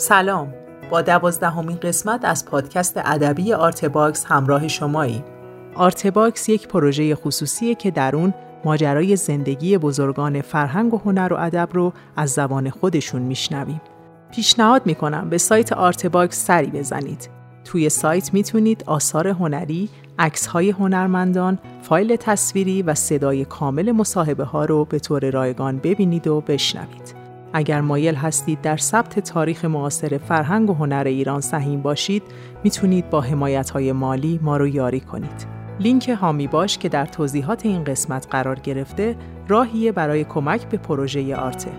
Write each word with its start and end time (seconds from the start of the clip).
سلام. 0.00 0.54
با 0.90 1.02
دوازدهمین 1.02 1.76
قسمت 1.76 2.24
از 2.24 2.46
پادکست 2.46 3.00
ادبی 3.04 3.52
Artbox 3.52 4.24
همراه 4.24 4.68
شماییم. 4.68 5.24
Artbox 5.74 6.48
یک 6.48 6.68
پروژه 6.68 7.14
خصوصیه 7.14 7.74
که 7.74 7.90
در 7.90 8.16
اون 8.16 8.34
ماجرای 8.64 9.16
زندگی 9.16 9.78
بزرگان 9.78 10.40
فرهنگ 10.40 10.94
و 10.94 10.98
هنر 10.98 11.32
و 11.32 11.36
ادب 11.36 11.68
رو 11.72 11.92
از 12.16 12.30
زبان 12.30 12.70
خودشون 12.70 13.22
میشنویم. 13.22 13.80
پیشنهاد 14.32 14.82
می‌کنم 14.86 15.28
به 15.30 15.38
سایت 15.38 15.72
Artbox 15.72 16.46
سری 16.46 16.70
بزنید. 16.70 17.30
توی 17.64 17.88
سایت 17.88 18.34
می‌تونید 18.34 18.84
آثار 18.86 19.28
هنری، 19.28 19.88
های 20.52 20.70
هنرمندان، 20.70 21.58
فایل 21.82 22.16
تصویری 22.16 22.82
و 22.82 22.94
صدای 22.94 23.44
کامل 23.44 23.92
مصاحبه 23.92 24.44
ها 24.44 24.64
رو 24.64 24.84
به 24.84 24.98
طور 24.98 25.30
رایگان 25.30 25.78
ببینید 25.78 26.26
و 26.26 26.40
بشنوید. 26.40 27.17
اگر 27.52 27.80
مایل 27.80 28.14
هستید 28.14 28.60
در 28.60 28.76
ثبت 28.76 29.18
تاریخ 29.18 29.64
معاصر 29.64 30.18
فرهنگ 30.18 30.70
و 30.70 30.74
هنر 30.74 31.04
ایران 31.06 31.40
سهیم 31.40 31.82
باشید 31.82 32.22
می‌تونید 32.64 33.10
با 33.10 33.20
حمایت 33.20 33.70
های 33.70 33.92
مالی 33.92 34.40
ما 34.42 34.56
رو 34.56 34.66
یاری 34.66 35.00
کنید. 35.00 35.46
لینک 35.80 36.08
هامی 36.08 36.46
باش 36.46 36.78
که 36.78 36.88
در 36.88 37.06
توضیحات 37.06 37.66
این 37.66 37.84
قسمت 37.84 38.26
قرار 38.30 38.58
گرفته 38.58 39.16
راهیه 39.48 39.92
برای 39.92 40.24
کمک 40.24 40.68
به 40.68 40.76
پروژه 40.76 41.36
آرته. 41.36 41.70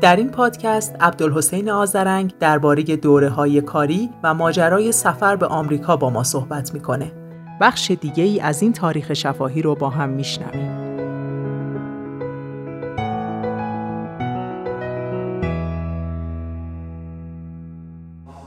در 0.00 0.16
این 0.16 0.30
پادکست 0.30 0.96
عبدالحسین 1.00 1.70
آزرنگ 1.70 2.34
درباره 2.40 2.82
دوره 2.82 3.28
های 3.28 3.60
کاری 3.60 4.10
و 4.22 4.34
ماجرای 4.34 4.92
سفر 4.92 5.36
به 5.36 5.46
آمریکا 5.46 5.96
با 5.96 6.10
ما 6.10 6.22
صحبت 6.22 6.74
می‌کنه. 6.74 7.23
بخش 7.60 7.90
دیگه 7.90 8.24
ای 8.24 8.40
از 8.40 8.62
این 8.62 8.72
تاریخ 8.72 9.12
شفاهی 9.12 9.62
رو 9.62 9.74
با 9.74 9.90
هم 9.90 10.08
میشنویم. 10.08 10.84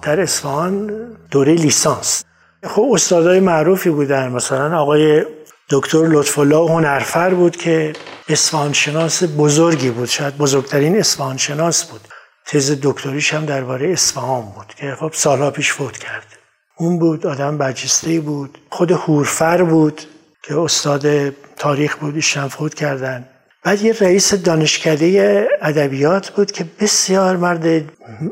در 0.01 0.21
اصفهان 0.21 0.91
دوره 1.31 1.53
لیسانس. 1.53 2.23
خب 2.63 2.89
استادای 2.93 3.39
معروفی 3.39 3.89
بودن 3.89 4.31
مثلا 4.31 4.79
آقای 4.79 5.25
دکتر 5.69 6.07
لطف 6.07 6.39
الله 6.39 6.71
هنرفر 6.71 7.33
بود 7.33 7.55
که 7.55 7.93
اصفهان 8.29 8.73
شناس 8.73 9.23
بزرگی 9.37 9.89
بود 9.89 10.07
شاید 10.07 10.37
بزرگترین 10.37 10.97
اصفهان 10.99 11.37
شناس 11.37 11.85
بود. 11.85 12.01
تز 12.45 12.79
دکتریش 12.83 13.33
هم 13.33 13.45
درباره 13.45 13.89
اصفهان 13.89 14.41
بود 14.41 14.67
که 14.77 14.95
خب 14.99 15.11
سالها 15.13 15.51
پیش 15.51 15.71
فوت 15.71 15.97
کرد 15.97 16.36
اون 16.77 16.99
بود 16.99 17.27
آدم 17.27 17.57
برجسته 17.57 18.19
بود. 18.19 18.57
خود 18.69 18.91
هورفر 18.91 19.63
بود 19.63 20.01
که 20.43 20.59
استاد 20.59 21.29
تاریخ 21.55 21.97
بود 21.97 22.15
ایشان 22.15 22.47
فوت 22.47 22.73
کردن. 22.73 23.25
بعد 23.63 23.81
یه 23.81 23.93
رئیس 23.99 24.33
دانشکده 24.33 25.47
ادبیات 25.61 26.29
بود 26.29 26.51
که 26.51 26.65
بسیار 26.79 27.37
مرد 27.37 27.83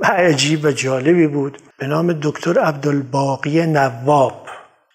عجیب 0.03 0.65
و 0.65 0.71
جالبی 0.71 1.27
بود. 1.27 1.57
به 1.77 1.87
نام 1.87 2.13
دکتر 2.21 2.59
عبدالباقی 2.59 3.65
نواب. 3.65 4.47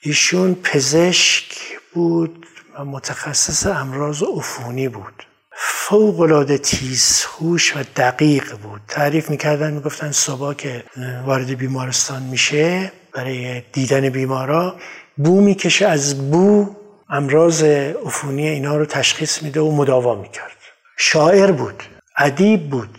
ایشون 0.02 0.54
پزشک 0.54 1.56
بود 1.94 2.46
و 2.78 2.84
متخصص 2.84 3.66
امراض 3.66 4.22
عفونی 4.22 4.88
بود. 4.88 5.26
فوق 5.56 6.20
العاده 6.20 6.58
تیزهوش 6.58 7.76
و 7.76 7.80
دقیق 7.96 8.56
بود. 8.56 8.80
تعریف 8.88 9.30
می‌کردن 9.30 9.72
می‌گفتن 9.72 10.12
صبح 10.12 10.54
که 10.54 10.84
وارد 11.26 11.50
بیمارستان 11.50 12.22
میشه. 12.22 12.92
برای 13.14 13.62
دیدن 13.72 14.08
بیمارا 14.08 14.76
بو 15.16 15.40
می‌کشه 15.40 15.86
از 15.86 16.30
بو 16.30 16.66
امراض 17.10 17.62
عفونی 18.06 18.48
اینا 18.48 18.76
رو 18.76 18.86
تشخیص 18.86 19.42
میده 19.42 19.60
و 19.60 19.70
مداوا 19.70 20.14
می‌کرد. 20.14 20.56
شاعر 20.98 21.52
بود 21.52 21.82
ادیب 22.18 22.70
بود 22.70 22.98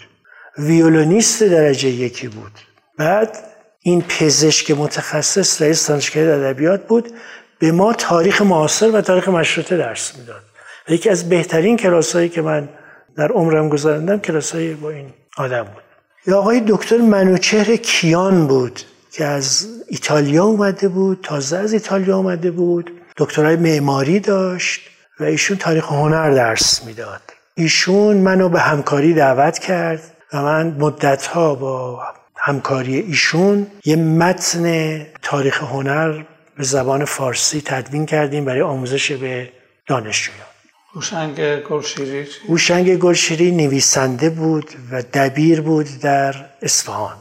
ویولونیست 0.58 1.44
درجه 1.44 1.90
یکی 1.90 2.28
بود. 2.28 2.52
بعد 2.98 3.38
این 3.82 4.02
پزشک 4.02 4.72
متخصص 4.72 5.62
رئیس 5.62 5.88
دانشکده 5.88 6.34
ادبیات 6.34 6.88
بود 6.88 7.14
به 7.60 7.72
ما 7.72 7.94
تاریخ 7.94 8.42
معاصر 8.42 8.92
و 8.92 9.02
تاریخ 9.02 9.30
مشروطه 9.30 9.78
درس 9.78 10.18
می‌داد. 10.18 10.42
یکی 10.90 11.10
از 11.10 11.30
بهترین 11.30 11.78
کلاسایی 11.78 12.30
که 12.30 12.42
من 12.42 12.70
در 13.18 13.32
عمرم 13.32 13.70
گذراندم 13.70 14.20
کلاسای 14.20 14.74
با 14.74 14.90
این 14.90 15.14
آدم 15.38 15.64
بود. 15.64 15.84
یا 16.28 16.40
آقای 16.40 16.64
دکتر 16.68 16.98
منوچهر 16.98 17.76
کیان 17.76 18.48
بود. 18.48 18.80
که 19.12 19.26
از 19.26 19.68
ایتالیا 19.88 20.44
اومده 20.44 20.88
بود 20.88 21.20
تازه 21.24 21.58
از 21.58 21.74
ایتالیا 21.74 22.18
اومده 22.18 22.52
بود. 22.52 22.92
دکترای 23.18 23.56
معماری 23.56 24.20
داشت 24.20 24.82
و 25.20 25.24
ایشون 25.24 25.58
تاریخ 25.58 25.86
هنر 25.86 26.32
درس 26.32 26.84
می‌داد. 26.86 27.22
ایشون 27.56 28.18
منو 28.18 28.50
به 28.50 28.60
همکاری 28.60 29.14
دعوت 29.14 29.60
کرد 29.60 30.02
و 30.34 30.42
من 30.42 30.68
مدتها 30.80 31.56
با 31.56 32.04
همکاری 32.38 33.00
ایشون 33.00 33.68
یه 33.86 33.96
متن 33.96 34.98
تاریخ 35.22 35.64
هنر 35.64 36.24
به 36.58 36.64
زبان 36.64 37.06
فارسی 37.06 37.62
تدوین 37.66 38.06
کردیم 38.06 38.46
برای 38.46 38.62
آموزش 38.62 39.12
به 39.12 39.50
دانشجویان. 39.88 40.48
هوشنگ 40.94 41.60
گلشیری 41.60 42.28
هوشنگ 42.50 42.98
گلشیری 42.98 43.52
نویسنده 43.52 44.30
بود 44.30 44.70
و 44.92 45.02
دبیر 45.14 45.62
بود 45.62 45.88
در 46.02 46.36
اصفهان. 46.62 47.16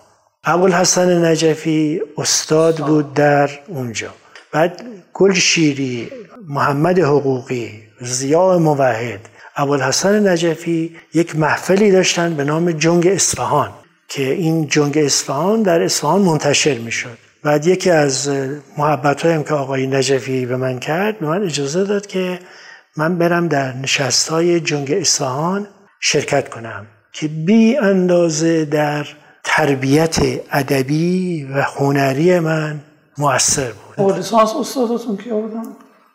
ابوالحسن 0.45 1.25
نجفی 1.25 2.03
استاد 2.19 2.77
بود 2.77 3.15
در 3.15 3.51
اونجا. 3.69 4.15
بعد 4.53 4.83
گلشیری 5.13 6.11
محمد 6.49 6.99
حقوقی 6.99 7.83
زیاء 8.01 8.59
موحد 8.59 9.21
ابوالحسن 9.57 10.29
نجفی 10.29 10.97
یک 11.15 11.37
محفلی 11.37 11.91
داشتن 11.91 12.35
به 12.35 12.45
نام 12.45 12.73
جنگ 12.73 13.07
اصفهان 13.07 13.71
که 14.09 14.33
این 14.33 14.67
جنگ 14.67 14.99
اصفهان 14.99 15.63
در 15.63 15.83
اصفهان 15.83 16.23
منتشر 16.23 16.79
می‌شد. 16.79 17.19
بعد 17.43 17.67
یکی 17.67 17.91
از 17.91 18.29
محبت 18.79 19.27
هایم 19.27 19.43
که 19.43 19.55
آقای 19.55 19.87
نجفی 19.87 20.47
به 20.47 20.57
من 20.57 20.79
کرد 20.79 21.19
به 21.19 21.27
من 21.27 21.43
اجازه 21.43 21.85
داد 21.85 22.07
که 22.07 22.39
من 22.97 23.19
برم 23.19 23.49
در 23.49 23.73
نشست 23.73 24.29
های 24.29 24.61
جنگ 24.61 24.93
اصفهان 24.93 25.67
شرکت 26.01 26.49
کنم 26.49 26.87
که 27.13 27.29
بی 27.29 27.77
اندازه 27.77 28.65
در 28.65 29.07
تربیت 29.45 30.17
ادبی 30.53 31.45
و 31.45 31.63
هنری 31.63 32.39
من 32.39 32.81
موثر 33.19 33.73
بود. 33.97 34.17
لیسانس 34.17 34.51
استادتون 34.57 35.17
کیا 35.17 35.41
بودن؟ 35.41 35.63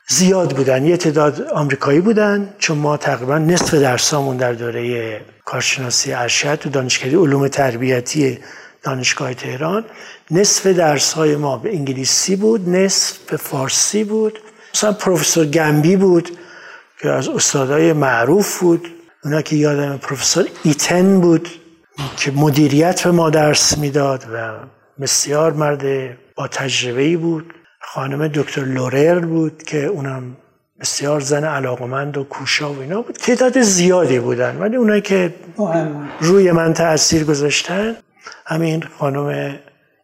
زیاد 0.07 0.55
بودن. 0.55 0.85
یه 0.85 0.97
تعداد 0.97 1.41
آمریکایی 1.41 1.99
بودن 1.99 2.53
چون 2.57 2.77
ما 2.77 2.97
تقریبا 2.97 3.37
نصف 3.37 3.73
درسامون 3.73 4.37
در 4.37 4.53
دوره 4.53 5.21
کارشناسی 5.45 6.13
ارشد 6.13 6.67
و 6.67 6.69
دانشکده 6.69 7.17
علوم 7.17 7.47
تربیتی 7.47 8.39
دانشگاه 8.83 9.33
تهران. 9.33 9.85
نصف 10.31 10.67
درس 10.67 11.13
های 11.13 11.35
ما 11.35 11.57
به 11.57 11.75
انگلیسی 11.75 12.35
بود 12.35 12.69
نصف 12.69 13.17
به 13.17 13.37
فارسی 13.37 14.03
بود. 14.03 14.39
مثلا 14.75 14.93
پروفسور 14.93 15.45
گمبی 15.45 15.95
بود 15.95 16.29
که 17.01 17.09
از 17.09 17.29
استادای 17.29 17.93
معروف 17.93 18.59
بود. 18.59 18.87
اونا 19.23 19.41
که 19.41 19.55
یادم 19.55 19.97
پروفسور 19.97 20.47
ایتن 20.63 21.21
بود. 21.21 21.49
که 22.17 22.31
مدیریت 22.31 23.03
به 23.03 23.11
ما 23.11 23.29
درس 23.29 23.77
می‌داد 23.77 24.25
و 24.33 24.53
بسیار 25.01 25.53
مرد 25.53 25.83
با 26.35 26.47
تجربه 26.47 27.17
بود. 27.17 27.53
خانم 27.81 28.27
دکتر 28.27 28.61
لورر 28.61 29.19
بود 29.19 29.63
که 29.63 29.85
اونم 29.85 30.37
بسیار 30.79 31.19
زن 31.19 31.43
علاقمند 31.43 32.17
و 32.17 32.23
کوشا 32.23 32.73
و 32.73 32.79
اینا 32.79 33.01
بود. 33.01 33.15
تعداد 33.15 33.61
زیادی 33.61 34.19
بودن 34.19 34.57
ولی 34.57 34.75
اونایی 34.75 35.01
که 35.01 35.33
روی 36.19 36.51
من 36.51 36.73
تاثیر 36.73 37.23
گذاشتن 37.23 37.95
همین 38.45 38.83
خانم 38.99 39.59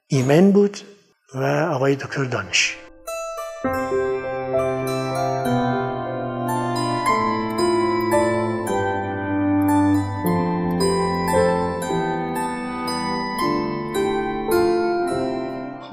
ایمن 0.07 0.51
بود 0.51 0.77
و 1.35 1.43
آقای 1.71 1.95
دکتر 1.95 2.23
دانش 2.23 2.77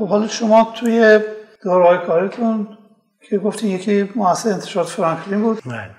حالا 0.08 0.28
شما 0.28 0.72
توی 0.76 1.20
دورهای 1.62 1.98
کارتون 2.06 2.78
که 3.28 3.38
گفتین 3.38 3.70
یکی 3.70 4.10
مؤسسه 4.16 4.50
انتشارات 4.50 4.88
فرانکلین 4.88 5.42
بود. 5.42 5.62
بله. 5.66 5.90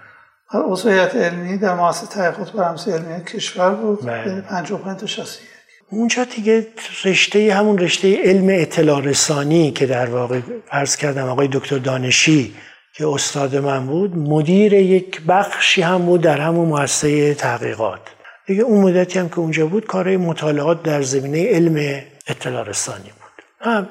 عضو 0.54 0.90
علمی 0.90 1.58
در 1.58 1.76
مؤسسه 1.76 2.08
تحقیقات 2.08 2.52
برنامه‌ریزی 2.52 2.92
علمی 2.92 3.26
کشور 3.26 3.70
بود. 3.70 4.06
بین 4.06 4.42
55 4.42 5.00
تا 5.00 5.06
61 5.06 5.50
اونجا 5.92 6.24
دیگه 6.24 6.68
رشته 7.06 7.54
همون 7.54 7.78
رشته 7.78 8.22
علم 8.24 8.48
اطلاع 8.50 9.02
رسانی 9.02 9.72
که 9.72 9.86
در 9.86 10.06
واقع 10.06 10.40
فرض 10.72 10.96
کردم 10.96 11.30
آقای 11.30 11.50
دکتر 11.52 11.78
دانشی 11.78 12.56
که 12.94 13.08
استاد 13.08 13.56
من 13.56 13.88
بود 13.88 14.18
مدیر 14.18 14.74
یک 14.74 15.22
بخشی 15.28 15.82
هم 15.82 16.06
بود 16.06 16.22
در 16.22 16.42
همون 16.42 16.68
مؤسسه 16.68 17.34
تحقیقات. 17.34 18.00
دیگه 18.48 18.64
اون 18.64 18.82
مدتی 18.82 19.20
هم 19.20 19.30
که 19.30 19.40
اونجا 19.40 19.68
بود 19.68 19.86
کارهای 19.86 20.18
مطالعات 20.18 20.84
در 20.84 21.02
زمینه 21.02 21.48
علم 21.48 22.02
اطلاع 22.28 22.64
رسانی 22.64 23.12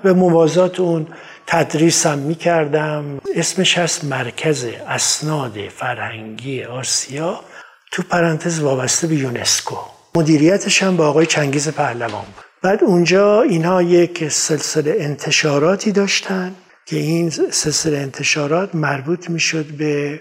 به 0.02 0.12
موازات 0.12 0.80
اون 0.80 1.06
تدریسم 1.46 2.18
می‌کردم. 2.18 3.20
اسمش 3.36 3.78
هست 3.78 4.04
مرکز 4.04 4.66
اسناد 4.88 5.68
فرهنگی 5.68 6.64
آسیا. 6.64 7.40
تو 7.92 8.02
پرانتز 8.02 8.60
وابسته 8.60 9.06
به 9.06 9.14
یونسکو. 9.14 9.76
مدیریتش 10.14 10.82
هم 10.82 10.96
با 10.96 11.08
آقای 11.08 11.26
چنگیز 11.26 11.68
پهلوان 11.68 12.24
بود. 12.24 12.44
بعد 12.62 12.84
اونجا 12.84 13.42
اینها 13.42 13.82
یک 13.82 14.28
سلسله 14.28 14.96
انتشاراتی 14.98 15.92
داشتن 15.92 16.54
که 16.86 16.96
این 16.96 17.30
سلسله 17.30 17.98
انتشارات 17.98 18.74
مربوط 18.74 19.30
می‌شد 19.30 19.64
به 19.64 20.20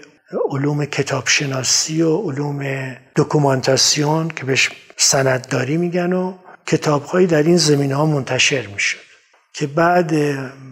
علوم 0.50 0.84
کتابشناسی 0.84 2.02
و 2.02 2.16
علوم 2.16 2.92
دکومانتاسیون 3.16 4.28
که 4.28 4.44
بهش 4.44 4.70
سندداری 4.96 5.76
میگن 5.76 6.12
و 6.12 6.34
کتابهایی 6.66 7.26
در 7.26 7.42
این 7.42 7.56
زمین 7.56 7.92
ها 7.92 8.06
منتشر 8.06 8.66
می‌شد. 8.66 9.07
که 9.58 9.66
بعد 9.66 10.14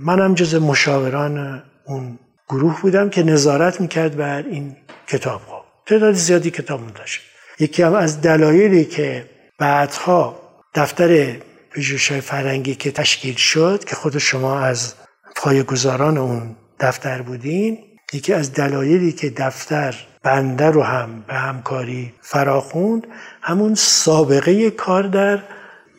منم 0.03 0.35
جز 0.35 0.55
مشاوران 0.55 1.63
اون 1.85 2.19
گروه 2.49 2.81
بودم 2.81 3.09
که 3.09 3.23
نظارت 3.23 3.81
می‌کرد 3.81 4.17
بر 4.17 4.43
این 4.43 4.77
کتاب 5.07 5.41
ها 5.41 5.65
تعداد 5.87 6.15
زیادی 6.15 6.51
کتاب 6.51 6.81
منتشر 6.81 7.21
یکی 7.59 7.83
هم 7.83 7.95
از 7.95 8.21
دلایلی 8.21 8.85
که 8.85 9.27
بعدها 9.59 10.41
دفتر 10.75 11.37
پژوهش‌های 11.71 12.21
فرنگی 12.21 12.75
که 12.75 12.91
تشکیل 12.91 13.35
شد 13.35 13.85
که 13.85 13.97
خود 13.97 14.19
شما 14.19 14.61
از 14.61 14.95
گذاران 15.67 16.19
اون 16.19 16.57
دفتر 16.81 17.23
بودین 17.23 17.79
یکی 18.13 18.33
از 18.33 18.53
دلایلی 18.53 19.13
که 19.13 19.31
دفتر 19.31 19.95
بنده 20.23 20.67
رو 20.67 20.83
هم 20.83 21.25
به 21.29 21.35
همکاری 21.35 22.15
فراخوند 22.21 23.07
همون 23.43 23.75
سابقه 23.75 24.71
کار 24.71 25.03
در 25.03 25.43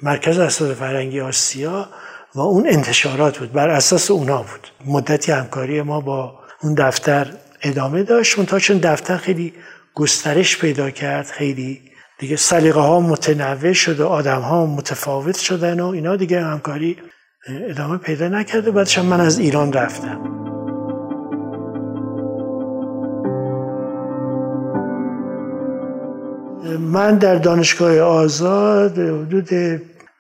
مرکز 0.04 0.40
اسناد 0.40 0.74
فرنگی 0.74 1.20
آسیا 1.20 1.90
و 2.38 2.40
اون 2.40 2.68
انتشارات 2.68 3.38
بود 3.38 3.52
بر 3.52 3.70
اساس 3.70 4.12
اونا 4.12 4.38
بود. 4.38 4.68
مدتی 4.86 5.32
همکاری 5.32 5.82
ما 5.82 6.02
با 6.02 6.40
اون 6.62 6.74
دفتر 6.74 7.28
ادامه 7.62 8.04
داشت 8.04 8.46
تا 8.46 8.60
چون 8.60 8.78
دفتر 8.78 9.18
خیلی 9.18 9.54
گسترش 9.96 10.58
پیدا 10.58 10.90
کرد 10.90 11.26
خیلی 11.26 11.82
دیگه 12.20 12.36
سلیقه 12.36 12.80
ها 12.80 13.00
متنوع 13.00 13.74
شد 13.74 14.00
و 14.00 14.08
آدم 14.08 14.42
ها 14.42 14.66
متفاوت 14.66 15.38
شدن 15.38 15.80
و 15.80 15.86
اینا 15.88 16.16
دیگه 16.16 16.42
همکاری 16.42 16.98
ادامه 17.70 17.98
پیدا 17.98 18.28
نکرد 18.28 18.68
و 18.68 18.72
بعدش 18.72 19.00
من 19.00 19.22
از 19.22 19.40
ایران 19.40 19.74
رفتم. 19.74 20.22
من 26.80 27.18
در 27.18 27.36
دانشگاه 27.36 28.00
آزاد 28.00 28.98
حدود 28.98 29.50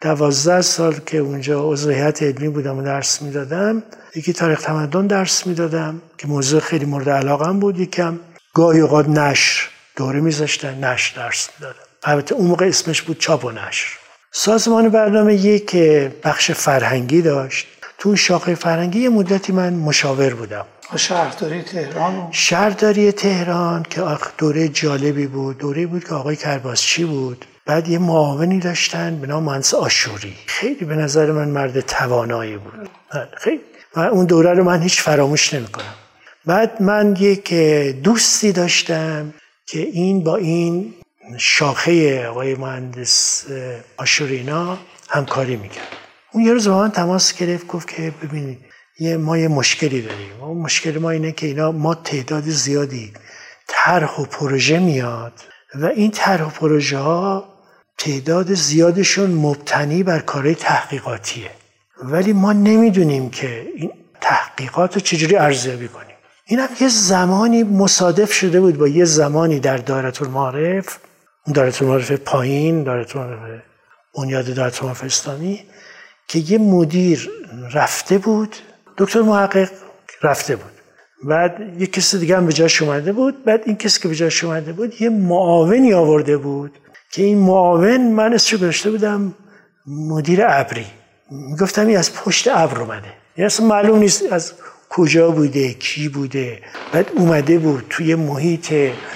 دوازده 0.01 0.61
سال 0.61 0.99
که 1.05 1.17
اونجا 1.17 1.63
عضو 1.63 1.91
علمی 1.91 2.49
بودم 2.49 2.77
و 2.77 2.83
درس 2.83 3.21
می‌دادم 3.21 3.83
یکی 4.15 4.33
تاریخ 4.33 4.61
تمدن 4.61 5.07
درس 5.07 5.47
می‌دادم 5.47 6.01
که 6.17 6.27
موضوع 6.27 6.59
خیلی 6.59 6.85
مورد 6.85 7.09
علاقم 7.09 7.59
بود 7.59 7.79
یکم 7.79 8.19
گاهی 8.53 8.79
اوقات 8.79 9.09
نشر 9.09 9.69
دوره 9.95 10.19
میذاشتن 10.19 10.83
نشر 10.83 11.15
درس 11.15 11.49
می‌دادم 11.59 11.79
البته 12.03 12.35
اون 12.35 12.47
موقع 12.47 12.65
اسمش 12.65 13.01
بود 13.01 13.17
چاپ 13.17 13.45
و 13.45 13.51
نشر. 13.51 13.88
سازمان 14.31 14.89
برنامه 14.89 15.35
یک 15.35 15.75
بخش 16.23 16.51
فرهنگی 16.51 17.21
داشت. 17.21 17.67
تو 17.97 18.15
شاخه 18.15 18.55
فرهنگی 18.55 19.00
یه 19.00 19.09
مدتی 19.09 19.51
من 19.51 19.73
مشاور 19.73 20.33
بودم. 20.33 20.65
شهرداری 20.95 21.61
تهران؟ 21.61 22.29
شهرداری 22.31 23.11
تهران 23.11 23.83
که 23.83 24.01
دوره 24.38 24.67
جالبی 24.67 25.27
بود. 25.27 25.57
دوره 25.57 25.85
بود 25.85 26.03
که 26.03 26.13
آقای 26.13 26.35
کرباسچی 26.35 27.05
بود. 27.05 27.45
بعد 27.67 27.87
یه 27.87 27.99
معاونی 27.99 28.59
داشتن 28.59 29.19
به 29.19 29.27
نام 29.27 29.43
مهندس 29.43 29.73
آشوری. 29.73 30.35
خیلی 30.45 30.85
به 30.85 30.95
نظر 30.95 31.31
من 31.31 31.47
مرد 31.47 31.79
توانایی 31.79 32.57
بود. 32.57 32.89
بله، 33.13 33.29
خیلی. 33.37 33.61
و 33.95 33.99
اون 33.99 34.25
دوره 34.25 34.53
رو 34.53 34.63
من 34.63 34.81
هیچ 34.81 35.01
فراموش 35.01 35.53
نمی‌کنم. 35.53 35.93
بعد 36.45 36.81
من 36.81 37.15
یک 37.19 37.53
دوستی 38.03 38.51
داشتم 38.51 39.33
که 39.67 39.79
این 39.79 40.23
با 40.23 40.35
این 40.35 40.93
شاخه 41.37 42.27
آقای 42.27 42.55
مهندس 42.55 43.45
آشورینا 43.97 44.77
همکاری 45.09 45.55
می‌کرد. 45.55 45.87
اون 46.31 46.45
یه 46.45 46.53
روز 46.53 46.67
با 46.67 46.77
من 46.77 46.91
تماس 46.91 47.37
گرفت 47.37 47.67
گفت 47.67 47.87
که 47.87 48.13
ببینید 48.23 48.59
یه 48.99 49.17
ما 49.17 49.37
یه 49.37 49.47
مشکلی 49.47 50.01
داریم. 50.01 50.41
اون 50.41 50.57
مشکل 50.57 50.97
ما 50.97 51.09
اینه 51.09 51.31
که 51.31 51.47
اینا 51.47 51.71
ما 51.71 51.95
تعداد 51.95 52.43
زیادی 52.43 53.13
طرح 53.67 54.21
و 54.21 54.25
پروژه 54.25 54.79
میاد 54.79 55.33
و 55.75 55.85
این 55.85 56.11
طرح 56.11 56.47
و 56.47 56.49
پروژه 56.49 56.97
ها 56.97 57.56
تعداد 57.97 58.53
زیادشون 58.53 59.31
مبتنی 59.31 60.03
بر 60.03 60.19
کارهای 60.19 60.55
تحقیقاتیه. 60.55 61.51
ولی 62.03 62.33
ما 62.33 62.53
نمی‌دونیم 62.53 63.29
که 63.29 63.67
این 63.75 63.91
تحقیقات 64.21 64.94
رو 64.94 65.01
چجوری 65.01 65.35
ارزیابی 65.35 65.88
کنیم. 65.88 66.15
این 66.45 66.59
هم 66.59 66.69
یه 66.81 66.88
زمانی 66.88 67.63
مصادف 67.63 68.33
شده 68.33 68.59
بود 68.59 68.77
با 68.77 68.88
یه 68.88 69.05
زمانی 69.05 69.59
در 69.59 69.77
دارت 69.77 70.21
المعارف 70.21 70.99
دارت 71.53 71.81
المعارف 71.81 72.11
پایین 72.11 72.83
دارت 72.83 73.15
المعارف 73.15 73.61
بنیاد 74.17 74.53
دارت 74.53 74.77
المعارف 74.77 75.03
اسلامی 75.03 75.63
که 76.27 76.39
یه 76.39 76.57
مدیر 76.57 77.29
رفته 77.73 78.17
بود. 78.17 78.55
دکتر 78.97 79.21
محقق 79.21 79.69
رفته 80.23 80.55
بود. 80.55 80.71
بعد 81.23 81.81
یه 81.81 81.88
کسی 81.88 82.19
دیگه 82.19 82.38
هم 82.38 82.45
به 82.45 82.53
جاش 82.53 82.81
اومده 82.81 83.11
بود. 83.11 83.43
بعد 83.43 83.61
این 83.65 83.75
کسی 83.75 84.01
که 84.01 84.07
به 84.07 84.15
جاش 84.15 84.43
اومده 84.43 84.73
بود 84.73 85.01
یه 85.01 85.09
معاونی 85.09 85.93
آورده 85.93 86.38
بود. 86.38 86.71
که 87.12 87.24
این 87.24 87.38
معاون 87.38 88.12
من 88.12 88.33
اسمش 88.33 88.59
گذاشته 88.59 88.92
بودم 88.92 89.33
مدیر 89.88 90.39
ابری. 90.45 90.86
می‌گفتم 91.31 91.88
این 91.88 91.98
از 91.98 92.13
پشت 92.13 92.48
ابر 92.48 92.81
اومده. 92.81 93.07
یعنی 93.38 93.45
اصلا 93.45 93.65
معلوم 93.65 94.00
نیست 94.00 94.24
از 94.31 94.54
کجا 94.89 95.31
بوده 95.31 95.74
کی 95.74 96.09
بوده. 96.09 96.62
بعد 96.94 97.09
اومده 97.15 97.59
بود 97.59 97.86
توی 97.89 98.15
محیط 98.15 98.74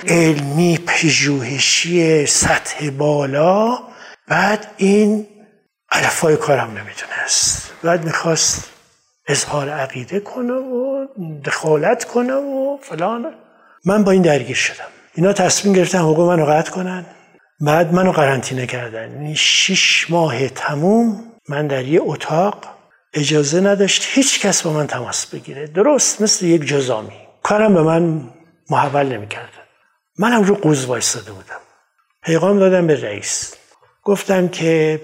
علمی 0.07 0.79
پژوهشی 0.87 2.25
سطح 2.25 2.89
بالا. 2.89 3.79
بعد 4.27 4.67
این 4.77 5.27
علفای 5.91 6.37
کارم 6.37 6.67
نمی‌دونست 6.67 7.71
بعد 7.83 8.05
می‌خواست 8.05 8.69
اظهار 9.27 9.69
عقیده 9.69 10.19
کنه 10.19 10.53
و 10.53 11.07
دخالت 11.45 12.03
کنه 12.03 12.33
و 12.33 12.77
فلان. 12.81 13.25
من 13.85 14.03
با 14.03 14.11
این 14.11 14.21
درگیر 14.21 14.55
شدم. 14.55 14.87
اینا 15.15 15.33
تصمیم 15.33 15.73
گرفتن 15.73 15.99
حقوق 15.99 16.19
منو 16.19 16.45
قطع 16.45 16.71
کنن. 16.71 17.05
بعد 17.61 17.93
منو 17.93 18.11
قرنطینه 18.11 18.65
کردن. 18.65 19.11
یعنی 19.11 19.35
شیش 19.35 20.09
ماه 20.09 20.49
تموم 20.49 21.23
من 21.49 21.67
در 21.67 21.85
یه 21.85 21.99
اتاق 22.03 22.65
اجازه 23.13 23.61
نداشت 23.61 24.03
هیچ 24.07 24.39
کس 24.39 24.63
با 24.63 24.73
من 24.73 24.87
تماس 24.87 25.25
بگیره. 25.25 25.67
درست 25.67 26.21
مثل 26.21 26.45
یک 26.45 26.65
جزامی. 26.65 27.27
کارم 27.43 27.73
به 27.73 27.81
من 27.81 28.29
محول 28.69 29.05
نمی‌کرد. 29.05 29.49
منم 30.19 30.43
رو 30.43 30.55
قوز 30.55 30.85
وایستاده 30.85 31.31
بودم. 31.31 31.59
پیغام 32.23 32.59
دادم 32.59 32.87
به 32.87 33.01
رئیس. 33.01 33.55
گفتم 34.03 34.47
که 34.47 35.01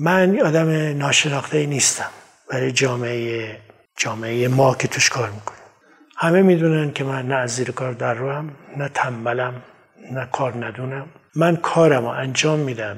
من 0.00 0.40
آدم 0.40 0.68
ناشناخته 0.98 1.66
نیستم. 1.66 2.10
برای 2.50 2.72
جامعه 2.72 3.56
جامعه 3.96 4.48
ما 4.48 4.74
که 4.74 4.88
توش 4.88 5.10
کار 5.10 5.30
می‌کنیم 5.30 5.58
همه 6.16 6.42
می‌دونن 6.42 6.92
که 6.92 7.04
من 7.04 7.28
نه 7.28 7.34
از 7.34 7.50
زیر 7.50 7.70
کار 7.70 7.92
در 7.92 8.14
روم 8.14 8.50
نه 8.76 8.88
تنبلم 8.88 9.62
نه 10.12 10.28
کار 10.32 10.66
ندونم. 10.66 11.06
من 11.38 11.56
کارم 11.56 12.02
رو 12.02 12.08
انجام 12.08 12.58
میدم 12.58 12.96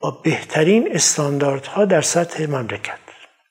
با 0.00 0.10
بهترین 0.10 0.88
استانداردها 0.92 1.84
در 1.84 2.00
سطح 2.00 2.46
مملکت. 2.46 2.98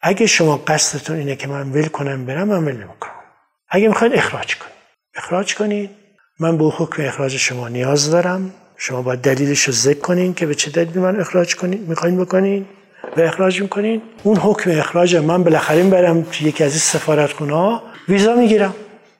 اگه 0.01 0.25
شما 0.25 0.57
قصدتون 0.57 1.17
اینه 1.17 1.35
که 1.35 1.47
من 1.47 1.71
ول 1.71 1.87
کنم 1.87 2.25
برم 2.25 2.47
من 2.47 2.65
ول 2.65 2.71
نمی‌کنم. 2.71 3.11
اگه 3.69 3.87
می‌خواید 3.87 4.13
اخراج 4.13 4.55
کنید. 4.55 4.73
اخراج 5.15 5.55
کنید. 5.55 5.89
من 6.39 6.57
به 6.57 6.65
حکم 6.65 7.03
اخراج 7.03 7.37
شما 7.37 7.67
نیاز 7.67 8.11
دارم. 8.11 8.53
شما 8.77 9.01
باید 9.01 9.21
دلیلش 9.21 9.63
رو 9.63 9.73
ذکر 9.73 9.99
کنین 9.99 10.33
که 10.33 10.45
به 10.45 10.55
چه 10.55 10.71
دلیل 10.71 10.99
من 10.99 11.19
اخراج 11.19 11.55
کنید 11.55 11.89
می‌خواین 11.89 12.17
بکنین 12.17 12.65
و 13.17 13.21
اخراج 13.21 13.61
می‌کنین. 13.61 14.01
اون 14.23 14.37
حکم 14.37 14.71
اخراج 14.71 15.15
من 15.15 15.43
بالاخره 15.43 15.83
برم 15.83 16.25
یکی 16.41 16.63
از 16.63 16.71
این 16.71 16.79
سفارتخونه 16.79 17.53
ها 17.53 17.83
ویزا 18.09 18.35
می‌گیرم. 18.35 18.75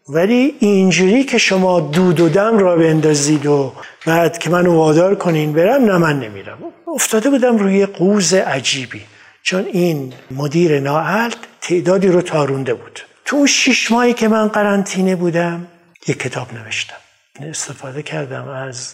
ولی 0.10 0.56
اینجوری 0.60 1.24
که 1.24 1.38
شما 1.38 1.80
دود 1.80 2.20
و 2.20 2.30
دم 2.30 2.58
را 2.58 2.76
بندازید 2.76 3.46
و 3.46 3.74
بعد 4.06 4.38
که 4.38 4.50
منو 4.50 4.76
وادار 4.76 5.16
کنین 5.16 5.54
برم 5.54 5.86
نه 5.86 5.98
من 5.98 6.20
نمیرم. 6.20 6.58
افتاده 6.96 7.30
بودم 7.30 7.58
روی 7.58 7.86
قوز 7.86 8.34
عجیبی. 8.34 9.02
چون 9.44 9.66
این 9.66 10.14
مدیر 10.32 10.80
ناعلت 10.80 11.38
تعدادی 11.62 12.08
رو 12.08 12.22
تارونده 12.22 12.74
بود. 12.74 13.00
تو 13.26 13.36
اون 13.36 13.48
شیش 13.48 13.92
ماهی 13.92 14.14
که 14.14 14.28
من 14.28 14.48
قرنطینه 14.48 15.16
بودم 15.16 15.68
یک 16.08 16.20
کتاب 16.20 16.54
نوشتم. 16.54 16.96
استفاده 17.42 18.04
کردم 18.04 18.48
از 18.48 18.94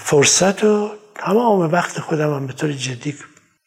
فرصت 0.00 0.64
و 0.64 0.90
تمام 1.14 1.60
وقت 1.60 2.00
خودم 2.00 2.34
هم 2.34 2.46
به 2.46 2.52
طور 2.52 2.72
جدی 2.72 3.14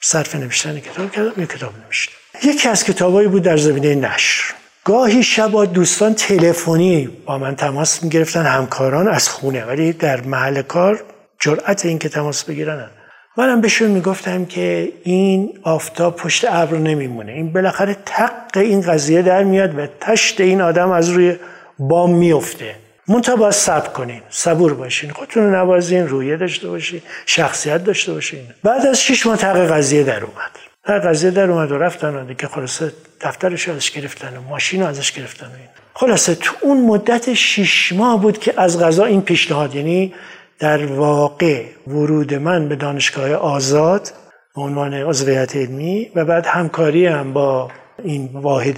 صرف 0.01 0.35
نوشتن 0.35 0.79
کتاب 0.79 1.11
کردم 1.11 1.43
یک 1.43 1.49
کتاب 1.49 1.73
نوشتم. 1.85 2.13
یکی 2.43 2.69
از 2.69 2.83
کتابایی 2.83 3.27
بود 3.27 3.43
در 3.43 3.57
زمینه 3.57 3.95
نشر. 3.95 4.60
گاهی 4.85 5.23
شبا 5.23 5.65
دوستان 5.65 6.13
تلفنی 6.13 7.09
با 7.25 7.37
من 7.37 7.55
تماس 7.55 8.03
می‌گرفتن 8.03 8.45
همکاران 8.45 9.07
از 9.07 9.29
خونه. 9.29 9.65
ولی 9.65 9.93
در 9.93 10.21
محل 10.21 10.61
کار 10.61 11.03
جرأت 11.39 11.85
این 11.85 11.99
که 11.99 12.09
تماس 12.09 12.43
بگیرن. 12.43 12.89
منم 13.37 13.61
بهشون 13.61 13.91
می‌گفتم 13.91 14.45
که 14.45 14.91
این 15.03 15.59
آفتاب 15.63 16.15
پشت 16.15 16.45
ابر 16.49 16.77
نمیمونه. 16.77 17.31
این 17.31 17.53
بالاخره 17.53 17.97
تق 18.05 18.31
این 18.55 18.81
قضیه 18.81 19.21
در 19.21 19.43
میاد 19.43 19.79
و 19.79 19.87
تشت 19.99 20.41
این 20.41 20.61
آدم 20.61 20.91
از 20.91 21.09
روی 21.09 21.35
بام 21.79 22.13
میفته 22.13 22.75
منتها 23.07 23.35
باید 23.35 23.53
صبر 23.53 23.87
کنین. 23.87 24.21
صبور 24.29 24.73
باشین. 24.73 25.09
خودتون 25.09 25.43
رو 25.43 25.55
نوازین 25.55 26.07
رویه 26.07 26.37
داشته 26.37 26.67
باشین 26.67 27.01
شخصیت 27.25 27.83
داشته 27.83 28.13
باشین. 28.13 28.39
بعد 28.63 28.85
از 28.85 29.01
شش 29.01 29.25
ماه 29.25 29.37
تق 29.37 29.71
قضیه 29.71 30.03
در 30.03 30.23
اومد. 30.23 30.51
تق 30.85 31.07
قضیه 31.07 31.31
در 31.31 31.51
اومد 31.51 31.71
و 31.71 31.77
رفتن 31.77 32.25
دیگه 32.25 32.47
خلاصه 32.47 32.91
دفترش 33.23 33.69
ازش 33.69 33.91
گرفتن 33.91 34.37
و 34.37 34.41
ماشین 34.41 34.83
ازش 34.83 35.11
گرفتن 35.11 35.45
این 35.45 35.69
خلاصه 35.93 36.35
تو 36.35 36.55
اون 36.61 36.85
مدت 36.85 37.33
شش 37.33 37.93
ماه 37.93 38.21
بود 38.21 38.39
که 38.39 38.53
از 38.57 38.79
غذا 38.79 39.05
این 39.05 39.21
پیشنهاد 39.21 39.75
یعنی 39.75 40.13
در 40.59 40.85
واقع 40.85 41.63
ورود 41.87 42.33
من 42.33 42.69
به 42.69 42.75
دانشگاه 42.75 43.33
آزاد 43.33 44.11
به 44.55 44.61
عنوان 44.61 44.93
عضویت 44.93 45.55
علمی 45.55 46.11
و 46.15 46.25
بعد 46.25 46.45
همکاری 46.45 47.05
هم 47.05 47.33
با 47.33 47.71
این 48.03 48.29
واحد 48.33 48.77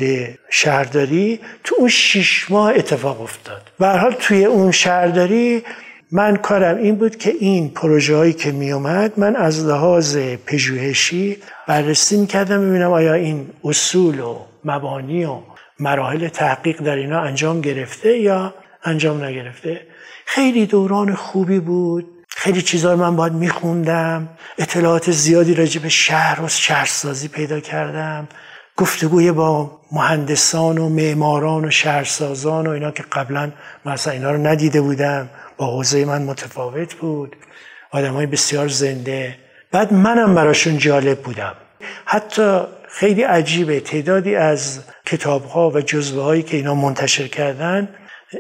شهرداری 0.50 1.40
تو 1.64 1.76
اون 1.80 1.90
شیش 1.90 2.52
ماه 2.52 2.74
اتفاق 2.76 3.22
افتاد. 3.22 3.62
و 3.80 3.98
حال 3.98 4.14
توی 4.14 4.46
اون 4.46 4.72
شهرداری 4.72 5.64
من 6.16 6.36
کارم 6.36 6.78
این 6.78 6.96
بود 6.96 7.16
که 7.16 7.34
این 7.40 7.70
پروژه 7.70 8.16
هایی 8.16 8.34
که 8.34 8.52
می 8.52 8.72
اومد 8.72 9.20
من 9.20 9.36
از 9.36 9.66
لحاظ 9.66 10.18
پژوهشی 10.18 11.38
بررسی 11.68 12.18
می 12.18 12.28
کردم 12.28 12.70
ببینم 12.70 12.92
آیا 12.92 13.14
این 13.14 13.50
اصول 13.64 14.20
و 14.20 14.40
مبانی 14.66 15.26
و 15.26 15.40
مراحل 15.80 16.28
تحقیق 16.28 16.82
در 16.82 16.96
اینا 16.96 17.22
انجام 17.22 17.62
گرفته 17.62 18.18
یا 18.18 18.54
انجام 18.84 19.24
نگرفته. 19.24 19.82
خیلی 20.26 20.66
دوران 20.66 21.16
خوبی 21.16 21.60
بود. 21.60 22.06
خیلی 22.28 22.62
چیزا 22.62 22.94
رو 22.94 23.00
من 23.00 23.16
باید 23.16 23.34
میخوندم 23.34 24.30
اطلاعات 24.58 25.12
زیادی 25.12 25.54
راجع 25.54 25.82
به 25.82 25.90
شهر 25.90 26.42
و 26.42 26.48
شهرسازی 26.48 27.28
پیدا 27.28 27.60
کردم. 27.60 28.28
گفتگوی 28.78 29.32
با 29.32 29.72
مهندسان 29.92 30.78
و 30.78 30.90
معماران 30.90 31.66
و 31.66 31.72
شهرسازان 31.72 32.68
و 32.68 32.70
اینا 32.70 32.92
که 32.92 33.04
قبلا 33.12 33.52
مثلا 33.86 34.14
اینا 34.14 34.32
رو 34.32 34.48
ندیده 34.48 34.82
بودم 34.82 35.30
با 35.58 35.66
حوزه 35.66 36.06
من 36.06 36.22
متفاوت 36.22 36.94
بود. 36.94 37.36
آدم 37.92 38.14
های 38.14 38.26
بسیار 38.26 38.68
زنده. 38.68 39.38
بعد 39.72 39.94
منم 39.94 40.36
براشون 40.36 40.78
جالب 40.78 41.22
بودم. 41.22 41.54
حتی 42.06 42.62
خیلی 42.90 43.22
عجیبه. 43.22 43.80
تعدادی 43.80 44.36
از 44.36 44.80
کتاب 45.06 45.46
ها 45.46 45.70
و 45.70 45.82
جزوه 45.82 46.24
هایی 46.24 46.44
که 46.44 46.58
اینا 46.58 46.76
منتشر 46.76 47.28
کردن 47.28 47.88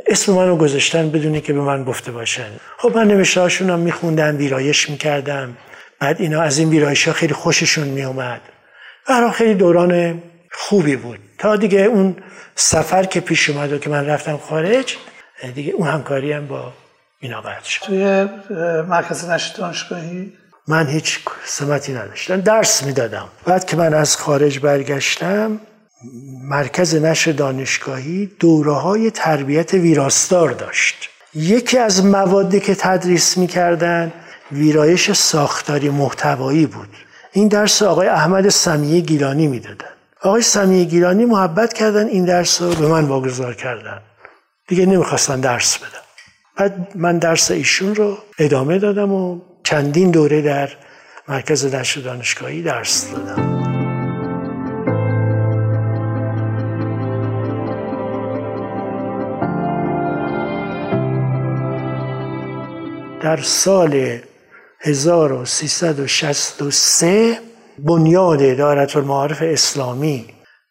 اسم 0.07 0.33
منو 0.33 0.55
گذاشتن 0.55 1.09
بدونی 1.09 1.41
که 1.41 1.53
به 1.53 1.61
من 1.61 1.83
گفته 1.83 2.11
باشن. 2.11 2.49
خب 2.77 2.97
من 2.97 3.07
نوشته 3.07 3.41
هاشون 3.41 3.69
هم 3.69 3.79
میخوندم 3.79 4.37
ویرایش 4.37 4.89
می‌کردم. 4.89 5.57
بعد 5.99 6.21
اینا 6.21 6.41
از 6.41 6.57
این 6.57 6.69
ویرایش 6.69 7.07
ها 7.07 7.13
خیلی 7.13 7.33
خوششون 7.33 7.87
میومد 7.87 8.41
برای 9.09 9.31
خیلی 9.31 9.53
دوران 9.53 10.23
خوبی 10.51 10.95
بود. 10.95 11.19
تا 11.37 11.55
دیگه 11.55 11.79
اون 11.79 12.15
سفر 12.55 13.03
که 13.03 13.19
پیش 13.19 13.49
اومد 13.49 13.73
و 13.73 13.77
که 13.77 13.89
من 13.89 14.05
رفتم 14.05 14.37
خارج 14.37 14.95
دیگه 15.55 15.71
اون 15.71 15.87
همکاری 15.87 16.31
هم 16.31 16.47
با 16.47 16.73
اینا 17.19 17.41
قطع 17.41 17.63
شد. 17.63 17.81
توی 17.85 18.27
مرکز 18.89 19.29
نشر 19.29 19.57
دانشگاهی؟ 19.57 20.33
من 20.67 20.87
هیچ 20.87 21.19
سمتی 21.45 21.93
نداشتم. 21.93 22.41
درس 22.41 22.83
می‌دادم. 22.83 23.27
بعد 23.45 23.65
که 23.65 23.77
من 23.77 23.93
از 23.93 24.17
خارج 24.17 24.59
برگشتم 24.59 25.59
مرکز 26.49 26.95
نشر 26.95 27.31
دانشگاهی 27.31 28.31
دوره 28.39 28.71
های 28.71 29.11
تربیت 29.11 29.73
ویراستار 29.73 30.51
داشت. 30.51 31.09
یکی 31.35 31.77
از 31.77 32.05
موادی 32.05 32.59
که 32.59 32.75
تدریس 32.75 33.37
می‌کردن 33.37 34.13
ویرایش 34.51 35.11
ساختاری 35.11 35.89
محتوایی 35.89 36.65
بود. 36.65 36.89
این 37.35 37.47
درس 37.47 37.81
آقای 37.81 38.07
احمد 38.07 38.49
سمیه 38.49 38.99
گیلانی 38.99 39.47
می‌دادن. 39.47 39.85
آقای 40.21 40.41
سمیه 40.41 40.83
گیلانی 40.83 41.25
محبت 41.25 41.73
کردن 41.73 42.07
این 42.07 42.25
درس 42.25 42.61
رو 42.61 42.75
به 42.75 42.87
من 42.87 43.05
واگذار 43.05 43.53
کردن. 43.53 44.01
دیگه 44.67 44.85
نمی‌خواستن 44.85 45.39
درس 45.39 45.77
بدم 45.77 45.87
بعد 46.57 46.91
من 46.95 47.17
درس 47.17 47.51
ایشون 47.51 47.95
رو 47.95 48.17
ادامه 48.39 48.79
دادم 48.79 49.11
و 49.11 49.41
چندین 49.63 50.11
دوره 50.11 50.41
در 50.41 50.69
مرکز 51.27 51.75
نشر 51.75 52.01
دانشگاهی 52.01 52.61
درس 52.61 53.11
دادم. 53.11 53.53
در 63.21 63.41
سال 63.41 64.19
1363 64.85 67.39
بنیاد 67.79 68.57
دارت 68.57 68.95
المعارف 68.95 69.41
اسلامی 69.41 70.25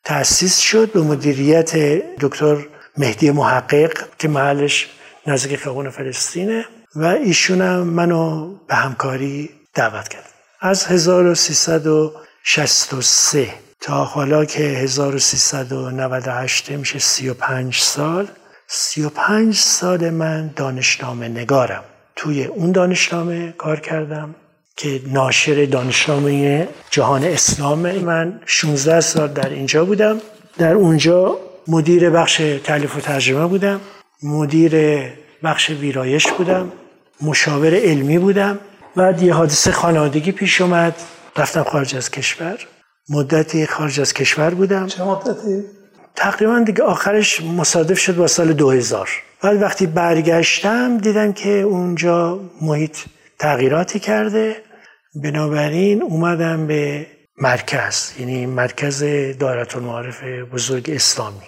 تأسیس 0.05 0.59
شد 0.59 0.93
به 0.93 1.01
مدیریت 1.01 1.77
دکتر 2.21 2.67
مهدی 2.99 3.31
محقق 3.31 3.93
که 4.19 4.29
محلش 4.29 4.91
نزدیک 5.27 5.59
خیابان 5.59 5.91
فلسطینه 5.91 6.65
و 6.97 7.05
ایشون 7.05 7.61
هم 7.61 7.81
منو 7.81 8.55
به 8.69 8.75
همکاری 8.75 9.51
دعوت 9.75 10.09
کرد. 10.09 10.29
از 10.61 10.87
1363 10.87 13.49
تا 13.81 14.05
حالا 14.05 14.45
که 14.45 14.63
1398 14.63 16.71
میشه 16.71 16.99
35 16.99 17.77
سال 17.77 18.29
35 18.67 19.57
سال 19.57 20.11
من 20.11 20.51
دانشنامه 20.57 21.29
نگارم. 21.29 21.85
توی 22.17 22.45
اون 22.45 22.73
دانشنامه 22.73 23.55
کار 23.59 23.81
کردم 23.81 24.35
که 24.77 25.01
ناشر 25.07 25.65
دانشنامه 25.65 26.69
جهان 26.91 27.25
اسلام 27.25 27.93
من 27.93 28.41
16 28.47 29.01
سال 29.01 29.29
در 29.29 29.49
اینجا 29.49 29.85
بودم. 29.85 30.21
در 30.59 30.75
اونجا 30.75 31.39
مدیر 31.69 32.11
بخش 32.11 32.43
تعلیف 32.65 32.97
و 32.97 33.01
ترجمه 33.01 33.47
بودم. 33.47 33.81
مدیر 34.23 35.03
بخش 35.43 35.71
ویرایش 35.71 36.27
بودم. 36.29 36.73
مشاور 37.23 37.75
علمی 37.75 38.19
بودم. 38.19 38.59
بعد 38.97 39.23
یه 39.23 39.35
حادثه 39.35 39.73
خانوادگی 39.73 40.33
پیش 40.33 40.61
اومد. 40.61 40.95
رفتم 41.37 41.63
خارج 41.63 41.97
از 41.97 42.11
کشور. 42.11 42.59
مدتی 43.09 43.67
خارج 43.67 44.01
از 44.01 44.15
کشور 44.15 44.51
بودم. 44.55 44.87
چه 44.87 45.05
مدتی؟ 45.05 45.65
تقریبا 46.17 46.59
دیگه 46.59 46.83
آخرش 46.83 47.41
مصادف 47.41 47.99
شد 47.99 48.17
با 48.17 48.27
سال 48.27 48.53
2000 48.53 49.09
بعد 49.43 49.63
وقتی 49.63 49.87
برگشتم 49.87 50.99
دیدم 50.99 51.33
که 51.33 51.51
اونجا 51.51 52.41
محیط 52.61 52.99
تغییراتی 53.39 53.99
کرده. 53.99 54.57
بنابراین 55.15 56.03
اومدم 56.03 56.67
به 56.67 57.07
مرکز 57.39 58.13
یعنی 58.19 58.47
مرکز 58.47 59.05
دارت 59.39 59.77
المعارف 59.77 60.23
بزرگ 60.53 60.91
اسلامی 60.91 61.47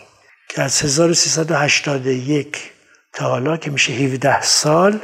که 0.48 0.62
از 0.62 0.82
1381 0.82 2.72
تا 3.12 3.28
حالا 3.28 3.56
که 3.56 3.70
میشه 3.70 3.92
17 3.92 4.42
سال 4.42 5.00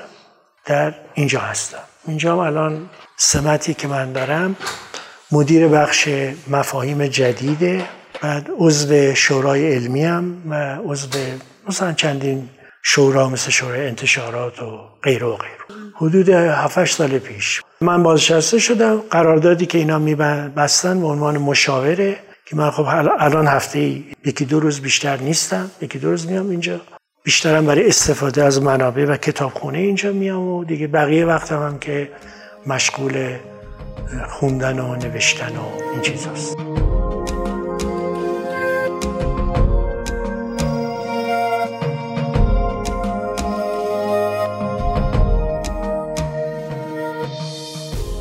در 0.66 0.94
اینجا 1.14 1.40
هستم. 1.40 1.82
اینجا 2.06 2.32
هم 2.32 2.38
الان 2.38 2.90
سمتی 3.16 3.74
که 3.74 3.88
من 3.88 4.12
دارم 4.12 4.56
مدیر 5.32 5.68
بخش 5.68 6.08
مفاهیم 6.50 7.06
جدیده 7.06 7.84
بعد 8.22 8.50
عضو 8.58 9.14
شورای 9.14 9.74
علمی 9.74 10.04
هم 10.04 10.42
و 10.50 10.78
عضو 10.84 11.08
مثلا 11.68 11.92
چندین 11.92 12.48
شورا 12.82 13.28
مثل 13.28 13.50
شورای 13.50 13.86
انتشارات 13.86 14.62
و 14.62 14.80
غیر 15.02 15.24
و 15.24 15.36
غیر 15.36 15.60
حدود 15.94 16.28
7 16.28 16.84
سال 16.84 17.18
پیش 17.18 17.62
من 17.80 18.02
بازنشسته 18.02 18.58
شدم. 18.58 19.02
قراردادی 19.10 19.66
که 19.66 19.78
اینا 19.78 19.98
میبستن 19.98 21.00
به 21.00 21.06
عنوان 21.06 21.38
مشاوره 21.38 22.16
که 22.46 22.56
من 22.56 22.70
خب 22.70 22.86
الان 23.18 23.46
هفته 23.46 23.78
یکی 24.24 24.44
دو 24.44 24.60
روز 24.60 24.80
بیشتر 24.80 25.16
نیستم. 25.16 25.70
یکی 25.82 25.98
دو 25.98 26.10
روز 26.10 26.28
میام 26.28 26.50
اینجا. 26.50 26.80
بیشترم 27.24 27.66
برای 27.66 27.88
استفاده 27.88 28.44
از 28.44 28.62
منابع 28.62 29.04
و 29.04 29.16
کتابخونه 29.16 29.78
اینجا 29.78 30.12
میام 30.12 30.48
و 30.48 30.64
دیگه 30.64 30.86
بقیه 30.86 31.26
وقتم 31.26 31.62
هم 31.62 31.78
که 31.78 32.10
مشغول 32.66 33.36
خوندن 34.28 34.78
و 34.78 34.96
نوشتن 34.96 35.56
و 35.56 35.92
این 35.92 36.02
چیز 36.02 36.26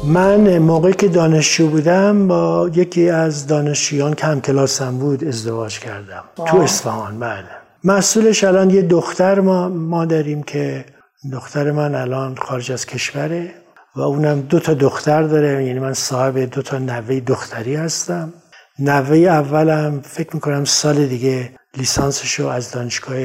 من 0.09 0.57
موقعی 0.57 0.93
که 0.93 1.07
دانشجو 1.07 1.67
بودم 1.67 2.27
با 2.27 2.69
یکی 2.75 3.09
از 3.09 3.47
دانشجویان 3.47 4.13
کم 4.13 4.39
کلاسم 4.39 4.97
بود 4.97 5.23
ازدواج 5.23 5.79
کردم. 5.79 6.23
تو 6.35 6.57
اصفهان 6.57 7.19
بله. 7.19 7.45
مسئولش 7.83 8.43
الان 8.43 8.69
یه 8.69 8.81
دختر 8.81 9.39
ما, 9.39 9.69
ما 9.69 10.05
داریم 10.05 10.43
که 10.43 10.85
دختر 11.31 11.71
من 11.71 11.95
الان 11.95 12.35
خارج 12.35 12.71
از 12.71 12.85
کشوره 12.85 13.53
و 13.95 14.01
اونم 14.01 14.41
دو 14.41 14.59
تا 14.59 14.73
دختر 14.73 15.23
داره 15.23 15.65
یعنی 15.65 15.79
من 15.79 15.93
صاحب 15.93 16.37
دو 16.37 16.61
تا 16.61 16.77
نوه 16.77 17.19
دختری 17.19 17.75
هستم. 17.75 18.33
نوه 18.79 19.17
اولم 19.17 20.01
فکر 20.03 20.29
می‌کنم 20.33 20.65
سال 20.65 21.05
دیگه 21.05 21.49
لیسانسشو 21.77 22.47
از 22.47 22.71
دانشگاه 22.71 23.17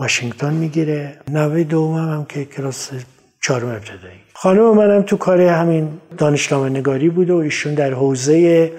واشنگتن 0.00 0.54
می‌گیره. 0.54 1.20
نوه 1.28 1.64
دومم 1.64 2.12
هم 2.12 2.24
که 2.24 2.44
کلاس 2.44 2.90
چهارم 3.42 3.68
ابتدایی. 3.68 4.27
خانم 4.40 4.74
منم 4.74 5.02
تو 5.02 5.16
کار 5.16 5.40
همین 5.40 6.00
دانشنامه 6.18 6.68
نگاری 6.68 7.08
بود 7.08 7.30
و 7.30 7.36
ایشون 7.36 7.74
در 7.74 7.92
حوزه 7.92 8.72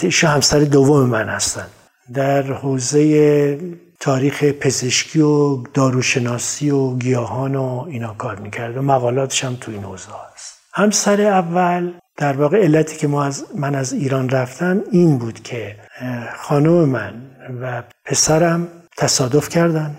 ایشون 0.00 0.30
همسر 0.30 0.58
دوم 0.58 1.06
من 1.06 1.28
هستن. 1.28 1.66
در 2.14 2.42
حوزه 2.42 3.58
تاریخ 4.00 4.44
پزشکی 4.44 5.20
و 5.20 5.56
داروشناسی 5.56 6.70
و 6.70 6.96
گیاهان 6.96 7.56
و 7.56 7.84
اینا 7.88 8.14
کار 8.14 8.36
می‌کرد 8.36 8.76
و 8.76 8.82
مقالاتش 8.82 9.44
هم 9.44 9.56
تو 9.60 9.72
این 9.72 9.84
حوزه 9.84 10.08
هست. 10.32 10.58
همسر 10.72 11.20
اول 11.20 11.92
در 12.16 12.32
واقع 12.32 12.62
علتی 12.62 12.96
که 12.96 13.08
ما 13.08 13.24
از 13.24 13.44
من 13.56 13.74
از 13.74 13.92
ایران 13.92 14.28
رفتم 14.28 14.82
این 14.90 15.18
بود 15.18 15.42
که 15.42 15.76
خانم 16.36 16.88
من 16.88 17.14
و 17.62 17.82
پسرم 18.04 18.68
تصادف 18.96 19.48
کردن. 19.48 19.96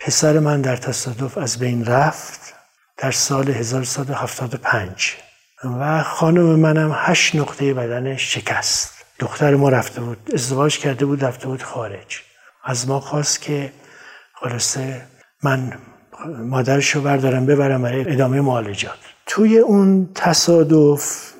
پسر 0.00 0.38
من 0.38 0.60
در 0.60 0.76
تصادف 0.76 1.38
از 1.38 1.58
بین 1.58 1.84
رفت. 1.84 2.57
در 2.98 3.10
سال 3.10 3.50
1175 3.50 5.16
و 5.64 6.02
خانم 6.02 6.42
منم 6.42 6.92
هشت 6.94 7.36
نقطه 7.36 7.74
بدنش 7.74 8.34
شکست. 8.34 9.04
دختر 9.18 9.54
ما 9.54 9.68
رفته 9.68 10.00
بود 10.00 10.30
ازدواج 10.34 10.78
کرده 10.78 11.06
بود 11.06 11.24
رفته 11.24 11.46
بود 11.46 11.62
خارج. 11.62 12.20
از 12.64 12.88
ما 12.88 13.00
خواست 13.00 13.40
که 13.42 13.72
خلاصه 14.34 15.02
من 15.42 15.72
مادرش 16.38 16.90
رو 16.90 17.00
بردارم 17.00 17.46
ببرم 17.46 17.82
برای 17.82 18.12
ادامه 18.12 18.40
معالجات. 18.40 18.98
توی 19.26 19.58
اون 19.58 20.10
تصادف 20.14 21.32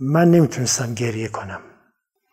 من 0.00 0.30
نمی‌تونستم 0.30 0.94
گریه 0.94 1.28
کنم. 1.28 1.60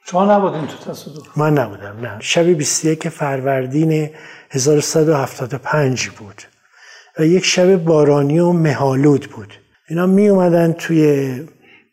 شما 0.05 0.35
نبودین 0.35 0.67
تو 0.67 0.91
تصادف؟ 0.91 1.37
من 1.37 1.53
نبودم 1.53 1.99
نه. 2.01 2.17
شب 2.19 2.43
21 2.43 3.09
فروردین 3.09 4.09
1175 4.51 6.09
بود. 6.09 6.41
و 7.21 7.25
یک 7.25 7.45
شب 7.45 7.75
بارانی 7.75 8.39
و 8.39 8.51
مهالود 8.51 9.25
بود. 9.25 9.53
اینا 9.89 10.05
می 10.05 10.27
اومدن 10.27 10.73
توی 10.73 11.31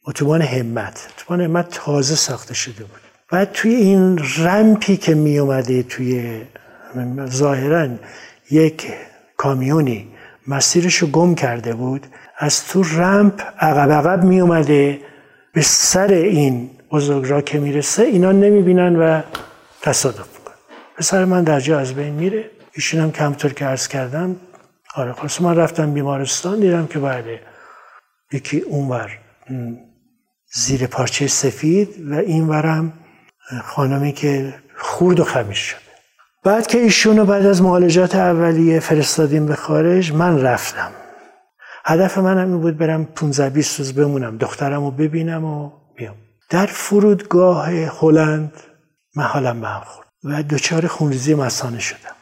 اتوبان 0.07 0.43
همت. 0.43 1.09
اتوبان 1.11 1.41
همت 1.41 1.69
تازه 1.71 2.15
ساخته 2.15 2.55
شده 2.55 2.85
بود. 2.85 3.01
بعد 3.33 3.53
توی 3.53 3.75
این 3.75 4.21
رمپی 4.39 4.97
که 4.97 5.15
می 5.15 5.39
اومده 5.39 5.83
توی 5.83 6.41
ظاهرا 7.27 7.89
یک 8.51 8.87
کامیونی 9.37 10.09
مسیرش 10.47 10.97
رو 10.97 11.09
گم 11.09 11.35
کرده 11.35 11.75
بود 11.75 12.07
از 12.39 12.67
تو 12.67 12.83
رمپ 12.83 13.43
عقب 13.61 13.93
عقب 13.93 14.25
می 14.25 14.41
اومده 14.41 14.99
به 15.53 15.63
سر 15.63 16.13
این 16.13 16.71
بزرگراه 16.91 17.43
که 17.43 17.59
می‌رسه 17.59 18.03
اینا 18.03 18.33
نمی‌بینن 18.33 18.97
و 18.97 19.23
تصادف 19.83 20.39
می‌کنن. 20.39 20.55
پسر 20.97 21.25
من 21.25 21.45
در 21.45 21.61
جا 21.61 21.79
از 21.79 21.95
بین 21.95 22.15
میره. 22.15 22.51
ایشون 22.73 23.01
هم 23.01 23.13
کمطور 23.13 23.53
که 23.53 23.65
عرض 23.65 23.89
کردم 23.89 24.37
آره 24.95 25.13
خلاص 25.13 25.41
من 25.41 25.57
رفتم 25.57 25.95
بیمارستان 25.95 26.61
دیدم 26.61 26.87
که 26.87 26.99
بعد 26.99 27.25
یکی 28.33 28.61
اونور 28.61 29.19
زیر 30.55 30.87
پارچه 30.87 31.27
سفید 31.27 32.11
و 32.11 32.15
این 32.15 32.49
ورم 32.49 32.93
خانمی 33.65 34.13
که 34.13 34.55
خورد 34.77 35.21
و 35.21 35.25
خمیر 35.25 35.55
شده 35.55 35.89
بعد 36.45 36.67
که 36.67 36.79
ایشونو 36.79 37.25
بعد 37.25 37.47
از 37.47 37.63
معالجات 37.63 38.15
اولیه 38.15 38.81
فرستادیم 38.81 39.47
به 39.47 39.55
خارج 39.55 40.13
من 40.13 40.43
رفتم. 40.43 40.91
هدف 41.85 42.19
من 42.19 42.39
این 42.39 42.61
بود 42.61 42.79
برم 42.79 43.05
15 43.05 43.51
20 43.51 43.79
روز 43.79 43.95
بمونم 43.95 44.37
دخترم 44.37 44.85
رو 44.85 44.91
ببینم 44.91 45.45
و 45.45 45.71
بیام. 45.97 46.15
در 46.51 46.67
فرودگاه 46.67 47.71
هلند 47.71 48.53
من 49.17 49.25
حالم 49.25 49.61
به 49.61 49.69
هم 49.69 49.83
خورد 49.85 50.09
و 50.25 50.43
دچار 50.43 50.87
خونریزی 50.87 51.35
مسانه 51.35 51.79
شدم. 51.79 52.17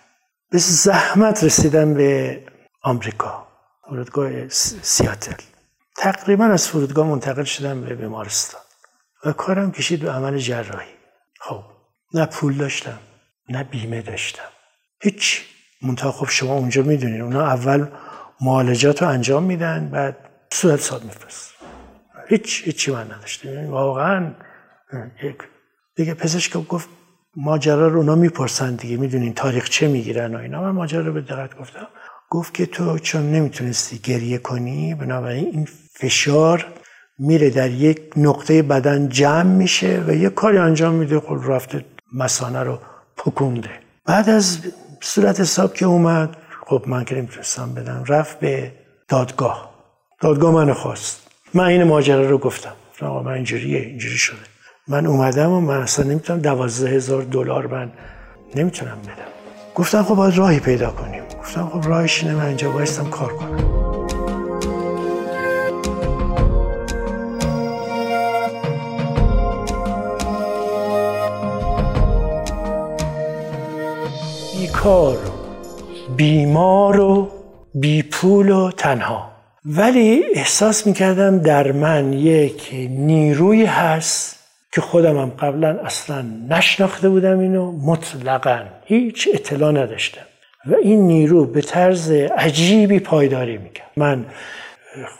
به 0.50 0.58
زحمت 0.58 1.44
رسیدم 1.44 1.94
به 1.94 2.40
آمریکا 2.86 3.46
فرودگاه 3.88 4.48
سیاتل. 4.48 5.42
تقریبا 5.96 6.44
از 6.44 6.68
فرودگاه 6.68 7.06
منتقل 7.06 7.44
شدم 7.44 7.80
به 7.80 7.94
بیمارستان 7.94 8.60
و 9.24 9.32
کارم 9.32 9.72
کشید 9.72 10.00
به 10.00 10.10
عمل 10.10 10.38
جراحی. 10.38 10.88
خب 11.40 11.62
نه 12.14 12.26
پول 12.26 12.54
داشتم 12.56 12.98
نه 13.48 13.64
بیمه 13.64 14.02
داشتم. 14.02 14.48
هیچ. 15.02 15.44
منتها 15.82 16.12
خب 16.12 16.28
شما 16.28 16.54
اونجا 16.54 16.82
می‌دونین 16.82 17.20
اونا 17.20 17.46
اول 17.46 17.86
معالجات 18.40 19.02
رو 19.02 19.08
انجام 19.08 19.42
میدن 19.42 19.88
بعد 19.88 20.16
صورت 20.52 20.80
ساد 20.80 21.04
میفرست 21.04 21.54
هیچ 22.28 22.62
هیچی 22.64 22.92
من 22.92 23.12
نداشتم. 23.12 23.48
یعنی 23.48 23.68
واقعا 23.68 24.34
یک 25.22 25.38
دیگه 25.96 26.14
پزشک 26.14 26.52
گفت 26.52 26.88
ماجرا 27.36 27.88
رو 27.88 27.98
اونا 27.98 28.14
می‌پرسن 28.14 28.74
دیگه 28.74 28.96
می‌دونین 28.96 29.34
تاریخ 29.34 29.68
چه 29.68 29.88
می‌گیرن 29.88 30.34
و 30.34 30.38
اینا. 30.38 30.60
من 30.62 30.70
ماجرا 30.70 31.06
رو 31.06 31.12
به 31.12 31.20
دقت 31.20 31.58
گفتم. 31.58 31.88
گفت 32.30 32.54
که 32.54 32.66
تو 32.66 32.98
چون 32.98 33.32
نمی‌تونستی 33.32 33.98
گریه 33.98 34.38
کنی 34.38 34.94
بنابراین 34.94 35.46
این 35.52 35.68
فشار 35.92 36.66
میره 37.18 37.50
در 37.50 37.70
یک 37.70 38.00
نقطه 38.16 38.62
بدن 38.62 39.08
جمع 39.08 39.42
میشه 39.42 40.04
و 40.06 40.14
یه 40.14 40.28
کاری 40.28 40.58
انجام 40.58 40.94
میده 40.94 41.20
خب 41.20 41.38
رفته 41.46 41.84
مسانه 42.14 42.62
رو 42.62 42.78
پکونده. 43.16 43.70
بعد 44.06 44.28
از 44.28 44.58
صورت 45.00 45.40
حساب 45.40 45.74
که 45.74 45.86
اومد 45.86 46.36
خب 46.66 46.84
من 46.86 47.04
که 47.04 47.14
نمی‌تونستم 47.14 47.74
بدم 47.74 48.04
رفت 48.08 48.40
به 48.40 48.72
دادگاه. 49.08 49.74
دادگاه 50.20 50.54
منو 50.54 50.74
خواست. 50.74 51.26
من 51.54 51.64
این 51.64 51.84
ماجرا 51.84 52.30
رو 52.30 52.38
گفتم 52.38 52.72
آقا 53.02 53.22
من 53.22 53.32
اینجوریه 53.32 53.80
اینجوری 53.80 54.18
شده. 54.18 54.38
من 54.88 55.06
اومدم 55.06 55.50
و 55.50 55.60
من 55.60 55.80
اصلا 55.80 56.04
نمی‌تونم 56.04 56.38
دوازده 56.38 56.90
هزار 56.90 57.22
دلار 57.22 57.66
من 57.66 57.92
نمی‌تونم 58.54 58.98
بدم. 59.02 59.35
گفتم 59.76 60.02
خب 60.02 60.14
باید 60.14 60.36
راهی 60.36 60.60
پیدا 60.60 60.90
کنیم. 60.90 61.22
گفتم 61.40 61.70
خب 61.72 61.88
راهش 61.88 62.22
اینه 62.22 62.34
من 62.34 62.46
اینجا 62.46 62.70
بایستم 62.70 63.10
کار 63.10 63.32
کنم. 63.32 63.56
بیکار 74.58 75.18
بیمار 76.16 77.00
و 77.00 77.28
بی 77.74 78.02
پول 78.02 78.50
و 78.50 78.70
تنها. 78.70 79.30
ولی 79.64 80.24
احساس 80.34 80.86
می‌کردم 80.86 81.38
در 81.38 81.72
من 81.72 82.12
یک 82.12 82.70
نیروی 82.90 83.64
هست 83.64 84.45
که 84.76 84.82
خودم 84.82 85.18
هم 85.18 85.30
قبلا 85.30 85.78
اصلا 85.84 86.24
نشناخته 86.48 87.08
بودم 87.08 87.38
اینو 87.38 87.72
مطلقا 87.72 88.60
هیچ 88.84 89.28
اطلاع 89.34 89.72
نداشتم. 89.72 90.26
و 90.66 90.74
این 90.74 91.06
نیرو 91.06 91.44
به 91.44 91.60
طرز 91.60 92.10
عجیبی 92.10 92.98
پایداری 92.98 93.58
می‌کرد. 93.58 93.90
من 93.96 94.26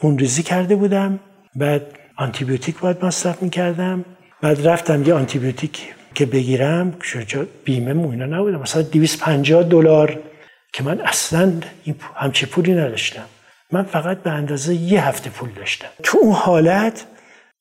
خونریزی 0.01 0.43
کرده 0.43 0.77
بودم 0.77 1.19
بعد 1.55 1.83
آنتیبیوتیک 2.17 2.79
باید 2.79 3.05
مصرف 3.05 3.43
می‌کردم 3.43 4.05
بعد 4.43 4.67
رفتم 4.69 5.03
یه 5.07 5.15
آنتیبیوتیک 5.15 5.95
که 6.15 6.27
بگیرم 6.27 6.95
شجا 7.03 7.47
بیمه 7.65 7.93
موینا 7.93 8.27
نبودم. 8.27 8.61
مثلا 8.61 8.83
250 8.83 9.63
دلار 9.63 10.19
که 10.73 10.83
من 10.83 11.01
اصلا 11.01 11.53
همچی 12.15 12.47
پولی 12.47 12.75
نداشتم. 12.75 13.25
من 13.73 13.83
فقط 13.83 14.23
به 14.23 14.31
اندازه 14.31 14.75
یه 14.75 15.09
هفته 15.09 15.31
پول 15.31 15.49
داشتم. 15.57 15.89
تو 16.03 16.19
اون 16.19 16.33
حالت 16.33 17.07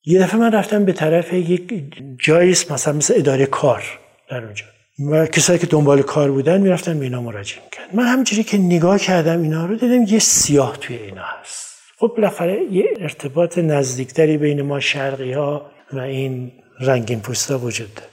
یه 0.06 0.20
دفعه 0.20 0.40
من 0.40 0.52
رفتم 0.52 0.84
به 0.84 0.92
طرف 0.92 1.32
یک 1.32 1.92
جاییست 2.18 2.72
مثلا 2.72 2.94
مثل 2.94 3.14
اداره 3.16 3.46
کار 3.46 3.84
در 4.30 4.44
اونجا. 4.44 4.64
و 5.10 5.26
کسایی 5.26 5.58
که 5.58 5.66
دنبال 5.66 6.02
کار 6.02 6.30
بودن 6.30 6.60
می‌رفتن 6.60 6.98
به 6.98 7.04
اینا 7.04 7.22
مراجعه 7.22 7.64
می‌کرد 7.64 7.94
من 7.94 8.06
همینجوری 8.06 8.42
که 8.42 8.58
نگاه 8.58 8.98
کردم 8.98 9.42
اینا 9.42 9.66
رو 9.66 9.76
دیدم 9.76 10.02
یه 10.02 10.18
سیاه 10.18 10.76
توی 10.76 10.96
اینا 10.96 11.22
هست. 11.22 11.66
خب 11.98 12.12
بالاخره 12.16 12.62
یه 12.72 12.84
ارتباط 13.00 13.58
نزدیکتری 13.58 14.36
بین 14.36 14.62
ما 14.62 14.80
شرقی 14.80 15.32
ها 15.32 15.70
و 15.92 15.98
این 15.98 16.52
رنگین 16.80 17.20
پوستا 17.20 17.58
وجود 17.58 17.94
داره. 17.94 18.08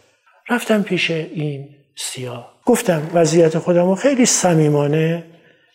رفتم 0.49 0.83
پیش 0.83 1.11
این 1.11 1.69
سیاه. 1.95 2.61
گفتم 2.65 3.09
وضعیت 3.13 3.57
خودم 3.57 3.85
رو 3.85 3.95
خیلی 3.95 4.25
صمیمانه 4.25 5.23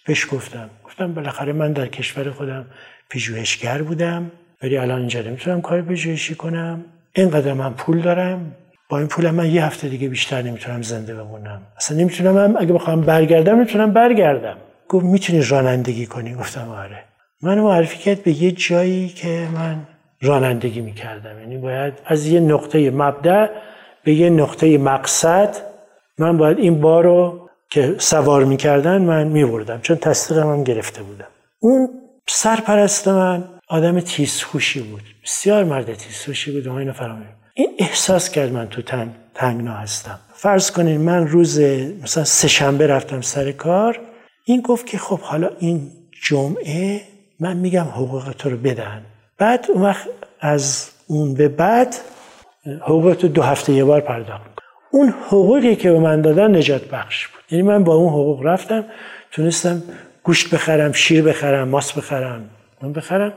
بهش 0.06 0.26
گفتم. 0.32 0.70
گفتم 0.84 1.14
بالاخره 1.14 1.52
من 1.52 1.72
در 1.72 1.86
کشور 1.86 2.30
خودم 2.30 2.66
پژوهشگر 3.10 3.82
بودم. 3.82 4.30
ولی 4.62 4.76
الان 4.76 4.98
اینجا 4.98 5.20
نمی‌تونم 5.20 5.60
کار 5.60 5.82
پژوهشی 5.82 6.34
کنم. 6.34 6.84
اینقدر 7.14 7.52
من 7.52 7.72
پول 7.72 8.00
دارم. 8.00 8.56
با 8.88 8.98
این 8.98 9.06
پول 9.06 9.30
من 9.30 9.50
یه 9.50 9.64
هفته 9.64 9.88
دیگه 9.88 10.08
بیشتر 10.08 10.42
نمی‌تونم 10.42 10.82
زنده 10.82 11.14
بمونم. 11.14 11.62
اصلا 11.76 11.96
نمی‌تونم 11.96 12.36
هم 12.36 12.56
اگه 12.58 12.72
بخوام 12.72 13.00
برگردم 13.00 13.56
نمی‌تونم 13.56 13.92
برگردم. 13.92 14.56
گفت 14.88 15.04
می‌تونی 15.04 15.42
رانندگی 15.42 16.06
کنی؟ 16.06 16.34
گفتم 16.34 16.68
آره. 16.68 17.04
من 17.42 17.58
معرفی 17.58 17.98
کرد 17.98 18.22
به 18.22 18.42
یه 18.42 18.52
جایی 18.52 19.08
که 19.08 19.48
من 19.54 19.76
رانندگی 20.22 20.80
می‌کردم. 20.80 21.40
یعنی 21.40 21.58
باید 21.58 21.94
از 22.06 22.26
یه 22.26 22.40
نقطه 22.40 22.90
مبدع 22.90 23.46
به 24.04 24.14
یه 24.14 24.30
نقطه 24.30 24.78
مقصد 24.78 25.56
من 26.18 26.36
باید 26.36 26.58
این 26.58 26.80
بار 26.80 27.04
رو 27.04 27.48
که 27.70 27.94
سوار 27.98 28.44
می‌کردن 28.44 29.02
من 29.02 29.26
میبردم. 29.26 29.80
چون 29.80 29.96
تصدیقم 29.96 30.52
هم 30.52 30.64
گرفته 30.64 31.02
بودم. 31.02 31.28
اون 31.60 31.88
سرپرست 32.26 33.08
من 33.08 33.44
آدم 33.68 34.00
تیزخوشی 34.00 34.80
بود. 34.80 35.02
بسیار 35.24 35.64
مرد 35.64 35.94
تیزخوشی 35.94 36.52
بود. 36.52 36.66
و 36.66 36.72
اینو 36.72 36.92
فرامی 36.92 37.24
این 37.54 37.70
احساس 37.78 38.30
کرد 38.30 38.52
من 38.52 38.68
تو 38.68 38.82
تن 38.82 39.14
تنگنا 39.34 39.72
هستم. 39.72 40.18
فرض 40.34 40.70
کنین 40.70 41.00
من 41.00 41.26
روز 41.26 41.60
مثلا 42.02 42.24
سه 42.24 42.48
شنبه 42.48 42.86
رفتم 42.86 43.20
سر 43.20 43.52
کار. 43.52 44.00
این 44.44 44.60
گفت 44.60 44.86
که 44.86 44.98
خب 44.98 45.20
حالا 45.20 45.50
این 45.58 45.90
جمعه 46.22 47.00
من 47.40 47.56
میگم 47.56 47.84
حقوق 47.84 48.32
تو 48.38 48.50
رو 48.50 48.56
بدن. 48.56 49.02
بعد 49.38 49.66
اون 49.68 49.82
وقت 49.82 50.08
از 50.40 50.90
اون 51.06 51.34
به 51.34 51.48
بعد 51.48 51.96
حقوق 52.80 53.14
تو 53.14 53.28
دو 53.28 53.42
هفته 53.42 53.72
یه 53.72 53.84
بار 53.84 54.00
پرداخت 54.00 54.50
اون 54.90 55.08
حقوقی 55.08 55.76
که 55.76 55.92
به 55.92 55.98
من 55.98 56.22
دادن 56.22 56.56
نجات 56.56 56.84
بخش 56.84 57.26
بود. 57.26 57.42
یعنی 57.50 57.62
من 57.62 57.84
با 57.84 57.94
اون 57.94 58.08
حقوق 58.08 58.46
رفتم 58.46 58.84
تونستم 59.30 59.82
گوشت 60.22 60.54
بخرم 60.54 60.92
شیر 60.92 61.22
بخرم 61.22 61.68
ماست 61.68 61.94
بخرم. 61.94 62.50
من 62.82 62.92
بخرم. 62.92 63.32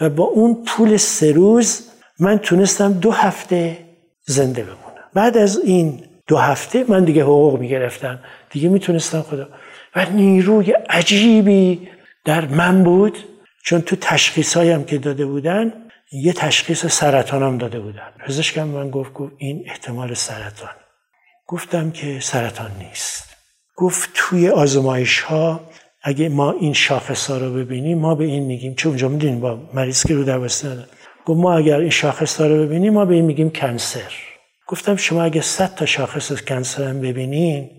و 0.00 0.10
با 0.10 0.24
اون 0.24 0.64
پول 0.66 0.96
سه 0.96 1.32
روز 1.32 1.88
من 2.18 2.38
تونستم 2.38 2.92
دو 2.92 3.10
هفته 3.10 3.78
زنده 4.26 4.62
بمونم. 4.62 5.04
بعد 5.14 5.36
از 5.36 5.58
این 5.58 6.04
دو 6.26 6.36
هفته 6.36 6.84
من 6.88 7.04
دیگه 7.04 7.22
حقوق 7.22 7.58
می‌گرفتم. 7.58 8.18
دیگه 8.50 8.68
می‌تونستم 8.68 9.22
خدا. 9.22 9.48
و 9.96 10.06
نیروی 10.10 10.72
عجیبی 10.72 11.88
در 12.24 12.46
من 12.46 12.84
بود 12.84 13.18
چون 13.64 13.80
تو 13.80 13.96
تشخیص 13.96 14.56
هایم 14.56 14.84
که 14.84 14.98
داده 14.98 15.26
بودن 15.26 15.72
یه 16.12 16.32
تشخیص 16.32 16.86
سرطانم 16.86 17.58
داده 17.58 17.80
بودن. 17.80 18.12
پزشکم 18.26 18.68
من 18.68 18.90
گفت 18.90 19.12
گفت 19.12 19.32
این 19.38 19.64
احتمال 19.66 20.14
سرطان. 20.14 20.74
گفتم 21.46 21.90
که 21.90 22.20
سرطان 22.20 22.70
نیست. 22.78 23.36
گفت 23.76 24.10
توی 24.14 24.48
آزمایش 24.48 25.20
ها 25.20 25.60
اگه 26.02 26.28
ما 26.28 26.52
این 26.52 26.72
شاخص 26.72 27.30
ها 27.30 27.38
رو 27.38 27.54
ببینیم 27.54 27.98
ما 27.98 28.14
به 28.14 28.24
این 28.24 28.44
میگیم 28.44 28.74
چون 28.74 28.90
اونجا 28.90 29.08
می‌دونیم 29.08 29.40
با 29.40 29.58
مریض 29.74 30.06
که 30.06 30.14
رو 30.14 30.24
در 30.24 30.36
نداره. 30.36 30.86
گفت 31.26 31.40
ما 31.40 31.56
اگر 31.56 31.78
این 31.78 31.90
شاخص 31.90 32.40
ها 32.40 32.46
رو 32.46 32.66
ببینیم 32.66 32.92
ما 32.92 33.04
به 33.04 33.14
این 33.14 33.24
میگیم 33.24 33.50
کنسر. 33.50 34.12
گفتم 34.66 34.96
شما 34.96 35.22
اگه 35.22 35.40
100 35.40 35.74
تا 35.74 35.86
شاخص 35.86 36.42
کنسرم 36.42 37.00
ببینین 37.00 37.70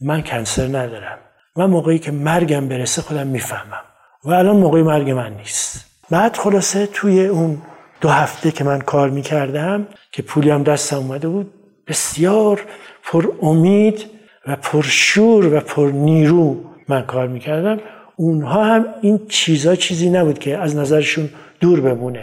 من 0.00 0.22
کنسر 0.22 0.66
ندارم. 0.66 1.18
من 1.56 1.66
موقعی 1.66 1.98
که 1.98 2.10
مرگم 2.10 2.68
برسه 2.68 3.02
خودم 3.02 3.26
می‌فهمم. 3.26 3.82
و 4.24 4.30
الان 4.32 4.56
موقع 4.56 4.82
مرگ 4.82 5.10
من 5.10 5.34
نیست. 5.34 5.86
بعد 6.10 6.36
خلاصه 6.36 6.86
توی 6.86 7.26
اون 7.26 7.62
دو 8.00 8.08
هفته 8.08 8.50
که 8.50 8.64
من 8.64 8.80
کار 8.80 9.10
می‌کردم 9.10 9.86
که 10.12 10.22
پولی 10.22 10.50
هم 10.50 10.62
دستم 10.62 10.96
اومده 10.96 11.28
بود 11.28 11.52
بسیار 11.86 12.60
پر 13.04 13.28
امید 13.42 14.04
و 14.46 14.56
پرشور 14.56 15.54
و 15.54 15.60
پر 15.60 15.90
نیرو 15.90 16.71
من 16.92 17.02
کار 17.02 17.28
می‌کردم 17.28 17.80
اونها 18.16 18.64
هم 18.64 18.84
این 19.02 19.20
چیزا 19.28 19.76
چیزی 19.76 20.10
نبود 20.10 20.38
که 20.38 20.58
از 20.58 20.76
نظرشون 20.76 21.30
دور 21.60 21.80
بمونه. 21.80 22.20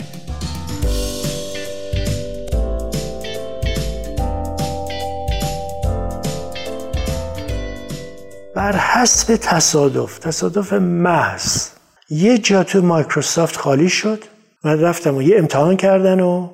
بر 8.55 8.75
حسب 8.75 9.36
تصادف 9.36 10.19
تصادف 10.19 10.73
محض 10.73 11.69
یه 12.10 12.38
جا 12.38 12.63
تو 12.63 12.82
مایکروسافت 12.82 13.55
خالی 13.55 13.89
شد 13.89 14.23
و 14.63 14.69
رفتم 14.69 15.15
و 15.15 15.21
یه 15.21 15.38
امتحان 15.38 15.77
کردن 15.77 16.19
و 16.19 16.49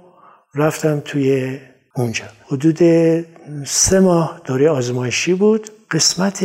رفتم 0.56 0.99
توی 0.99 1.60
اونجا. 1.95 2.25
حدود 2.45 2.80
سه 3.65 3.99
ماه 3.99 4.41
دوره 4.45 4.69
آزمایشی 4.69 5.34
بود. 5.34 5.69
قسمت 5.91 6.43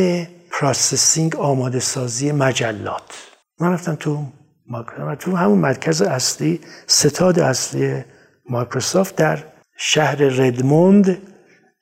processing 0.61 1.35
آماده 1.35 1.79
سازی 1.79 2.31
مجلات. 2.31 3.01
من 3.59 3.73
رفتم 3.73 3.95
تو 3.95 4.25
تو 5.19 5.35
همون 5.35 5.57
مرکز 5.57 6.01
اصلی 6.01 6.61
ستاد 6.87 7.39
اصلی 7.39 8.03
مایکروسافت 8.49 9.15
در 9.15 9.43
شهر 9.77 10.15
ردموند 10.15 11.17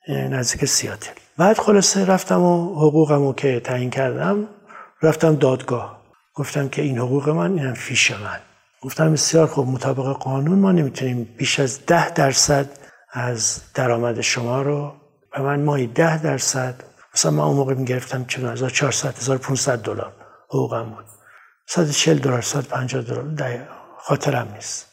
نزدیک 0.08 0.64
سیاتل. 0.64 1.12
بعد 1.38 1.58
خلاصه 1.58 2.04
رفتم 2.04 2.42
و 2.42 2.74
حقوقم 2.74 3.32
که 3.32 3.60
تعیین 3.60 3.90
کردم 3.90 4.48
رفتم 5.02 5.34
دادگاه. 5.34 6.02
گفتم 6.34 6.68
که 6.68 6.82
این 6.82 6.98
حقوق 6.98 7.28
من 7.28 7.58
اینم 7.58 7.74
فیش 7.74 8.10
من. 8.10 8.38
گفتم 8.82 9.12
بسیار 9.12 9.46
خوب 9.46 9.68
مطابق 9.68 10.16
قانون 10.16 10.58
ما 10.58 10.72
نمی‌تونیم 10.72 11.28
بیش 11.36 11.60
از 11.60 11.86
ده 11.86 12.10
درصد 12.10 12.66
از 13.12 13.60
درآمد 13.74 14.20
شما 14.20 14.62
رو 14.62 14.92
و 15.32 15.42
من 15.42 15.62
ماهی 15.62 15.86
ده 15.86 16.22
درصد 16.22 16.89
مثلا 17.14 17.30
من 17.30 17.42
اون 17.42 17.56
موقع 17.56 17.74
می‌گرفتم 17.74 18.26
1400 18.28 19.18
1500 19.18 19.82
دلار 19.82 20.12
حقوقم 20.48 20.84
بود. 20.84 21.04
140 21.66 22.18
دلار 22.18 22.40
150 22.40 23.02
دلار 23.02 23.68
خاطرم 23.98 24.48
نیست. 24.54 24.86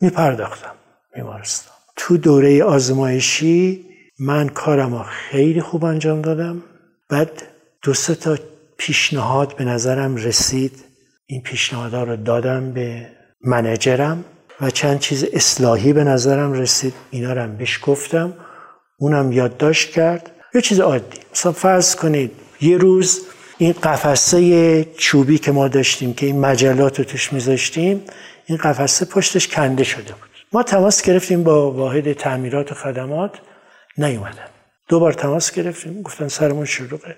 میپرداختم 0.00 0.74
بیمارستان. 1.14 1.74
تو 1.96 2.16
دوره 2.16 2.64
آزمایشی 2.64 3.86
من 4.18 4.48
کارم 4.48 5.02
خیلی 5.02 5.60
خوب 5.60 5.84
انجام 5.84 6.22
دادم. 6.22 6.62
بعد 7.08 7.42
دو 7.82 7.94
سه 7.94 8.14
تا 8.14 8.38
پیشنهاد 8.76 9.56
به 9.56 9.64
نظرم 9.64 10.16
رسید. 10.16 10.84
این 11.26 11.42
پیشنهادها 11.42 12.02
رو 12.04 12.16
دادم 12.16 12.72
به 12.72 13.06
منجرم 13.44 14.24
و 14.60 14.70
چند 14.70 14.98
چیز 14.98 15.24
اصلاحی 15.32 15.92
به 15.92 16.04
نظرم 16.04 16.52
رسید. 16.52 16.94
اینا 17.10 17.32
رو 17.32 17.40
هم 17.40 17.56
بهش 17.56 17.80
گفتم. 17.82 18.34
اونم 18.98 19.32
یادداشت 19.32 19.90
کرد. 19.90 20.30
یه 20.54 20.60
چیز 20.60 20.80
عادی. 20.80 21.18
مثلا 21.32 21.52
فرض 21.52 21.96
کنید 21.96 22.30
یه 22.60 22.76
روز 22.76 23.20
این 23.58 23.72
قفسه 23.72 24.84
چوبی 24.84 25.38
که 25.38 25.52
ما 25.52 25.68
داشتیم 25.68 26.14
که 26.14 26.26
این 26.26 26.40
مجلات 26.40 26.98
رو 26.98 27.04
توش 27.04 27.32
میذاشتیم 27.32 28.02
این 28.46 28.58
قفسه 28.58 29.04
پشتش 29.04 29.48
کنده 29.48 29.84
شده 29.84 30.12
بود. 30.12 30.30
ما 30.52 30.62
تماس 30.62 31.02
گرفتیم 31.02 31.42
با 31.42 31.70
واحد 31.70 32.12
تعمیرات 32.12 32.72
و 32.72 32.74
خدمات 32.74 33.38
نیومدن. 33.98 34.46
دو 34.88 35.00
بار 35.00 35.12
تماس 35.12 35.52
گرفتیم 35.52 36.02
گفتن 36.02 36.28
سرمون 36.28 36.64
شروعه 36.64 37.16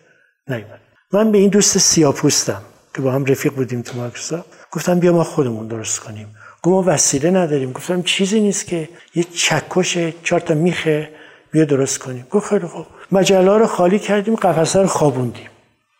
نیومد. 0.48 0.80
من 1.12 1.32
به 1.32 1.38
این 1.38 1.50
دوست 1.50 1.78
سیاپوستم 1.78 2.62
که 2.94 3.02
با 3.02 3.12
هم 3.12 3.24
رفیق 3.24 3.52
بودیم 3.52 3.82
تو 3.82 3.96
مایکروسافت 3.98 4.48
گفتم 4.70 4.98
بیا 4.98 5.12
ما 5.12 5.24
خودمون 5.24 5.68
درست 5.68 6.00
کنیم. 6.00 6.26
گفت 6.62 6.86
ما 6.86 6.94
وسیله 6.94 7.30
نداریم. 7.30 7.72
گفتم 7.72 8.02
چیزی 8.02 8.40
نیست 8.40 8.66
که 8.66 8.88
یه 9.14 9.24
چکش 9.24 9.98
چهار 10.22 10.40
تا 10.40 10.54
میخه 10.54 11.08
بیا 11.52 11.64
درست 11.64 11.98
کنیم. 11.98 12.26
گفت 12.30 12.48
خیلی 12.48 12.66
خوب. 12.66 12.86
مجله 13.12 13.58
رو 13.58 13.66
خالی 13.66 13.98
کردیم 13.98 14.34
قفسه 14.34 14.80
رو 14.80 14.86
خوابوندیم. 14.86 15.48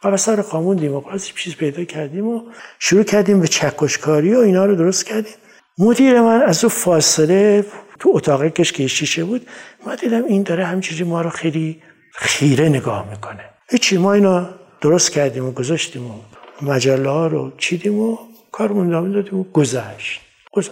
قفسه 0.03 0.35
رو 0.35 0.43
خوابوندیم 0.43 0.95
و 0.95 1.09
از 1.09 1.29
چیز 1.29 1.57
پیدا 1.57 1.85
کردیم 1.85 2.29
و 2.29 2.43
شروع 2.79 3.03
کردیم 3.03 3.41
به 3.41 3.49
چکشکاری 3.49 4.35
و 4.35 4.39
اینا 4.39 4.65
رو 4.65 4.75
درست 4.75 5.07
کردیم. 5.07 5.33
مدیر 5.79 6.21
من 6.21 6.43
از 6.43 6.65
اون 6.65 6.73
فاصله 6.73 7.65
تو 7.99 8.11
اتاق 8.15 8.45
کش 8.49 8.73
که 8.73 8.87
شیشه 8.87 9.25
بود 9.25 9.47
ما 9.87 9.95
دیدم 9.95 10.25
این 10.25 10.43
داره 10.43 10.65
همینجوری 10.65 11.05
ما 11.05 11.23
رو 11.23 11.31
خیلی 11.31 11.83
خیره 12.15 12.69
نگاه 12.69 13.11
می‌کنه. 13.11 13.45
هیچی 13.71 13.99
ما 13.99 14.13
اینا 14.13 14.49
درست 14.81 15.11
کردیم 15.11 15.45
و 15.47 15.53
گذاشتیم 15.53 16.07
و 16.11 16.15
مجله 16.63 17.29
رو 17.29 17.53
چیدیم 17.59 17.99
و 17.99 18.19
کارمون 18.53 18.89
ادامه 18.89 19.13
دادیم 19.13 19.39
و 19.39 19.45
گذشت. 19.45 20.21
گذشت. 20.53 20.71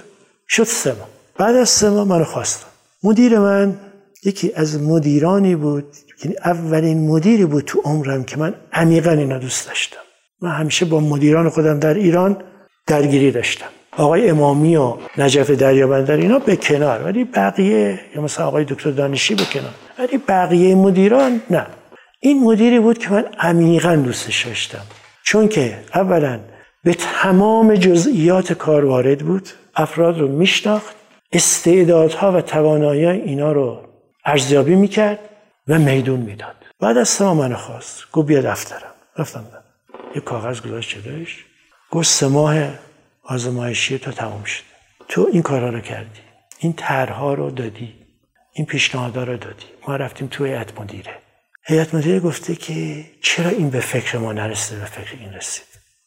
شد 0.49 0.65
سه 0.65 0.97
بعد 1.39 1.57
از 1.57 1.69
سه 1.69 1.91
ماه 1.91 2.09
منو 2.09 2.25
خواستم 2.25 2.67
مدیر 3.03 3.39
من 3.39 3.79
یکی 4.25 4.53
از 4.55 4.83
مدیرانی 4.83 5.57
بود 5.57 5.85
یعنی 6.25 6.37
اولین 6.45 7.09
مدیری 7.09 7.45
بود 7.45 7.65
تو 7.65 7.81
عمرم 7.85 8.25
که 8.25 8.37
من 8.37 8.55
عمیقا 8.73 9.11
اینا 9.11 9.39
دوست 9.39 9.69
داشتم. 9.69 10.01
من 10.43 10.51
همیشه 10.51 10.85
با 10.85 11.01
مدیران 11.01 11.49
خودم 11.49 11.79
در 11.79 11.95
ایران 11.95 12.37
درگیری 12.87 13.31
داشتم. 13.31 13.67
آقای 13.97 14.31
امامی 14.31 14.77
و 14.77 14.95
نجف 15.19 15.51
دریابندر 15.51 16.17
اینا 16.17 16.39
به 16.39 16.57
کنار 16.57 17.03
ولی 17.05 17.25
بقیه 17.25 18.01
یا 18.15 18.23
مثلا 18.23 18.47
آقای 18.47 18.65
دکتر 18.65 18.91
دانشی 18.91 19.35
به 19.35 19.45
کنار 19.53 19.75
ولی 19.99 20.19
بقیه 20.19 20.75
مدیران 20.75 21.41
نه. 21.51 21.67
این 22.21 22.45
مدیری 22.45 22.81
بود 22.81 22.99
که 22.99 23.13
من 23.13 23.25
عمیقا 23.39 23.97
دوستش 23.97 24.47
داشتم. 24.47 24.83
چون 25.23 25.49
که 25.49 25.79
اولا 25.95 26.41
به 26.85 26.95
تمام 26.95 27.75
جزئیات 27.75 28.53
کار 28.53 28.85
وارد 28.85 29.19
بود 29.19 29.49
افراد 29.77 30.19
رو 30.19 30.29
میشناخت 30.29 30.97
استعدادها 31.33 32.33
و 32.33 32.41
توانایی 32.41 33.07
اینا 33.07 33.53
رو 33.53 33.90
ارزیابی 34.31 34.75
می‌کرد 34.75 35.19
و 35.69 35.79
میدون 35.79 36.21
می‌داد. 36.21 36.57
بعد 36.81 36.97
از 36.99 37.09
سه 37.09 37.25
منو 37.25 37.57
خواست. 37.57 38.11
گفت 38.13 38.27
بیا 38.27 38.41
دفترم. 38.41 38.95
رفتم 39.19 39.45
یه 40.15 40.21
کاغذ 40.21 40.61
گذاشت 40.61 40.99
جلوش. 40.99 41.45
گفت 41.91 42.09
سه 42.09 42.27
ماه 42.27 42.55
آزمایشی 43.25 43.99
تو 43.99 44.11
تموم 44.13 44.45
شده. 44.45 44.65
تو 45.09 45.29
این 45.33 45.43
کارا 45.43 45.69
رو 45.69 45.81
کردی. 45.81 46.21
این 46.59 46.73
طرحها 46.73 47.35
رو 47.35 47.51
دادی. 47.51 47.95
این 48.53 48.67
پیشنهادها 48.67 49.25
رو 49.25 49.37
دادی. 49.37 49.65
ما 49.89 49.97
رفتیم 49.97 50.29
تو 50.29 50.45
هیئت 50.45 50.81
مدیره. 50.81 51.15
هیئت 51.67 51.95
مدیره 51.95 52.21
گفته 52.21 52.55
که 52.55 53.05
چرا 53.23 53.51
این 53.51 53.71
به 53.71 53.81
فکر 53.81 54.19
ما 54.19 54.33
نرسید 54.33 54.79
به 54.79 54.85
فکر 54.85 55.17
این 55.21 55.33
رسید. 55.33 55.67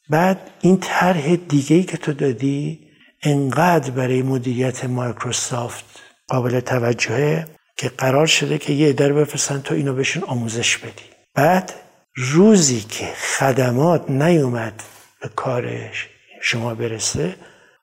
بعد 0.09 0.37
این 0.61 0.77
طرح 0.79 1.35
دیگه 1.35 1.75
ای 1.75 1.83
که 1.83 1.97
تو 1.97 2.13
دادی 2.13 2.79
انقدر 3.23 3.91
برای 3.91 4.21
مدیریت 4.21 4.85
مایکروسافت 4.85 5.85
قابل 6.27 6.59
توجهه 6.59 7.47
که 7.77 7.89
قرار 7.89 8.27
شده 8.27 8.57
که 8.57 8.73
یه 8.73 8.93
در 8.93 9.13
بفرستن 9.13 9.61
تو 9.61 9.75
اینو 9.75 9.93
بهشون 9.93 10.23
آموزش 10.23 10.77
بدی. 10.77 11.05
بعد 11.35 11.73
روزی 12.15 12.81
که 12.81 13.05
خدمات 13.05 14.09
نیومد 14.09 14.83
به 15.21 15.29
کارش 15.35 16.07
شما 16.41 16.75
برسه 16.75 17.35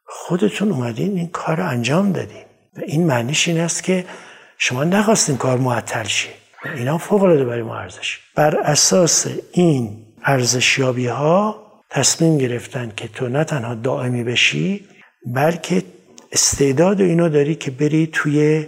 خودتون 0.07 0.70
اومدین 0.70 1.16
این 1.16 1.29
کار 1.29 1.57
رو 1.57 1.68
انجام 1.68 2.12
دادین. 2.12 2.44
و 2.76 2.81
این 2.87 3.07
معنیش 3.07 3.48
این 3.48 3.61
است 3.61 3.83
که 3.83 4.05
شما 4.59 4.85
نخواستین 4.85 5.37
کار 5.37 5.59
معطل 5.59 6.05
شه. 6.05 6.29
اینا 6.74 6.98
فوق 6.98 7.22
العاده 7.22 7.44
برای 7.44 7.62
ما 7.62 7.79
ارزش. 7.79 8.18
بر 8.35 8.57
اساس 8.57 9.26
این 9.53 10.07
ارزشیابی 10.24 11.07
ها 11.07 11.66
تصمیم 11.90 12.38
گرفتن 12.38 12.92
که 12.96 13.09
تو 13.09 13.29
نه 13.29 13.44
تنها 13.44 13.74
دائمی 13.74 14.24
بشی 14.24 14.88
بلکه 15.26 15.83
استعداد 16.33 17.00
اینو 17.00 17.29
داری 17.29 17.55
که 17.55 17.70
بری 17.70 18.07
توی 18.12 18.66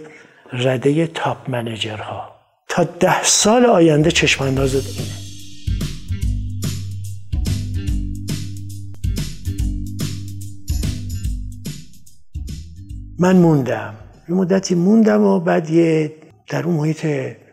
رده 0.53 1.07
تاپ 1.07 1.49
منجرها 1.49 2.35
تا 2.67 2.83
ده 2.83 3.23
سال 3.23 3.65
آینده 3.65 4.11
چشم 4.11 4.43
اندازت 4.43 4.99
اینه 4.99 5.23
من 13.19 13.35
موندم. 13.35 13.93
یه 14.29 14.35
مدتی 14.35 14.75
موندم 14.75 15.21
و 15.21 15.39
بعد 15.39 15.69
یه 15.69 16.15
در 16.49 16.63
اون 16.63 16.75
محیط 16.75 17.07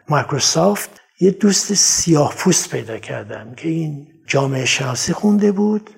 مایکروسافت 0.08 0.90
یه 1.20 1.30
دوست 1.30 1.74
سیاه 1.74 2.34
پوست 2.34 2.70
پیدا 2.70 2.98
کردم 2.98 3.54
که 3.56 3.68
این 3.68 4.06
جامعه 4.26 4.64
شناسی 4.64 5.12
خونده 5.12 5.52
بود 5.52 5.90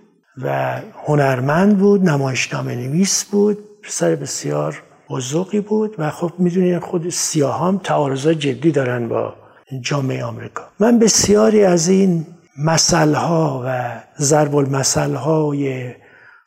و 0.42 0.80
هنرمند 1.06 1.78
بود 1.78 2.08
نمایشنامه 2.08 2.74
نویس 2.74 3.24
بود. 3.24 3.58
پسر 3.82 4.14
بسیار 4.14 4.82
بزرگی 5.12 5.60
بود 5.60 5.94
و 5.98 6.10
خب 6.10 6.32
می‌دونید 6.38 6.78
خود 6.78 7.08
سیاه 7.08 7.60
هم 7.60 7.80
تعارضای 7.84 8.34
جدی 8.34 8.70
دارن 8.70 9.08
با 9.08 9.34
جامعه 9.80 10.24
آمریکا. 10.24 10.62
من 10.80 10.98
بسیاری 10.98 11.64
از 11.64 11.88
این 11.88 12.26
مسئله 12.58 13.18
ها 13.18 13.62
و 13.66 14.00
ضرب 14.18 14.56
المثل 14.56 15.14
های 15.14 15.94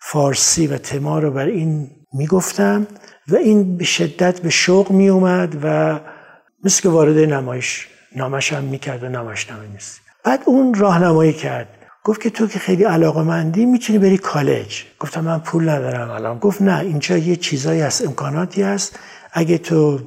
فارسی 0.01 0.67
و 0.67 0.77
تما 0.77 1.19
رو 1.19 1.31
بر 1.31 1.45
این 1.45 1.91
می‌گفتم 2.13 2.87
و 3.27 3.35
این 3.35 3.77
به 3.77 3.83
شدت 3.83 4.41
به 4.41 4.49
شوق 4.49 4.91
می 4.91 5.09
اومد 5.09 5.57
و 5.63 5.99
مثل 6.63 6.81
که 6.81 6.89
وارد 6.89 7.17
نمایش 7.17 7.87
نامش 8.15 8.53
هم 8.53 8.63
می‌کرد 8.63 9.03
و 9.03 9.09
نمایش 9.09 9.49
نامه 9.49 9.67
نیست 9.67 10.01
بعد 10.23 10.39
اون 10.45 10.73
راهنمایی 10.73 11.33
کرد. 11.33 11.67
گفت 12.05 12.21
که 12.21 12.29
تو 12.29 12.47
که 12.47 12.59
خیلی 12.59 12.83
علاقه 12.83 13.23
مندی 13.23 13.65
می‌تونی 13.65 13.99
بری 13.99 14.17
کالج. 14.17 14.83
گفتم 14.99 15.23
من 15.23 15.39
پول 15.39 15.69
ندارم 15.69 16.09
الان. 16.09 16.39
گفت 16.39 16.61
نه 16.61 16.79
اینجا 16.79 17.17
یه 17.17 17.35
چیزایی 17.35 17.81
هست 17.81 18.05
امکاناتی 18.05 18.61
هست. 18.61 18.99
اگه 19.33 19.57
تو 19.57 19.99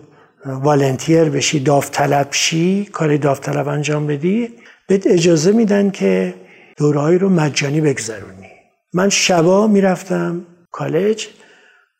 والنتیر 0.46 1.24
بشی 1.24 1.60
داوطلب 1.60 2.28
شی 2.30 2.84
کار 2.92 3.16
داوطلب 3.16 3.68
انجام 3.68 4.06
بدی 4.06 4.48
بهت 4.88 5.06
اجازه 5.06 5.52
میدن 5.52 5.90
که 5.90 6.34
دورهایی 6.76 7.18
رو 7.18 7.28
مجانی 7.28 7.80
بگذرونی. 7.80 8.50
من 8.92 9.08
شبا 9.08 9.66
می‌رفتم 9.66 10.46
کالج 10.72 11.26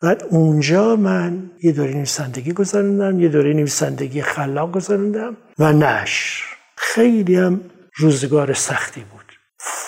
بعد 0.03 0.25
اونجا 0.31 0.97
من 0.97 1.51
یه 1.63 1.73
دوره 1.73 1.95
نویسندگی 1.95 2.53
گذاروندم 2.53 3.21
یه 3.21 3.29
دوره 3.29 3.53
نویسندگی 3.53 4.23
خلاق 4.23 4.73
گذاروندم 4.73 5.37
و 5.59 5.73
نشر. 5.73 6.45
خیلی 6.77 7.37
هم 7.37 7.61
روزگار 7.97 8.53
سختی 8.53 9.01
بود. 9.01 9.18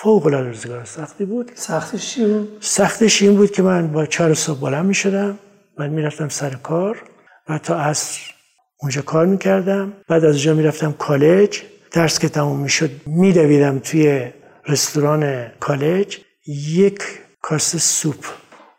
فوق 0.03 0.25
العاده 0.25 0.47
روزگار 0.47 0.85
سختی 0.85 1.25
بود. 1.25 1.51
سختش 1.55 2.13
چی 2.13 2.25
بود؟ 2.25 2.57
سختش 2.59 3.21
این 3.21 3.35
بود 3.35 3.51
که 3.51 3.61
من 3.61 3.87
با 3.87 4.05
چهار 4.05 4.33
صبح 4.33 4.59
بلند 4.59 4.85
می 4.85 4.93
شدم 4.93 5.39
من 5.77 5.89
می‌رفتم 5.89 6.29
سر 6.29 6.49
کار 6.49 7.03
و 7.49 7.57
تا 7.57 7.75
از 7.75 8.17
اونجا 8.79 9.01
کار 9.01 9.25
می‌کردم. 9.25 9.93
بعد 10.07 10.25
از 10.25 10.35
اونجا 10.35 10.53
می‌رفتم 10.53 10.91
کالج. 10.91 11.61
درس 11.91 12.19
که 12.19 12.29
تموم 12.29 12.59
می‌شد 12.59 12.89
میدویدم 13.05 13.79
توی 13.79 14.27
رستوران 14.67 15.47
کالج. 15.59 16.17
یک 16.47 17.01
کاسه 17.41 17.77
سوپ 17.77 18.25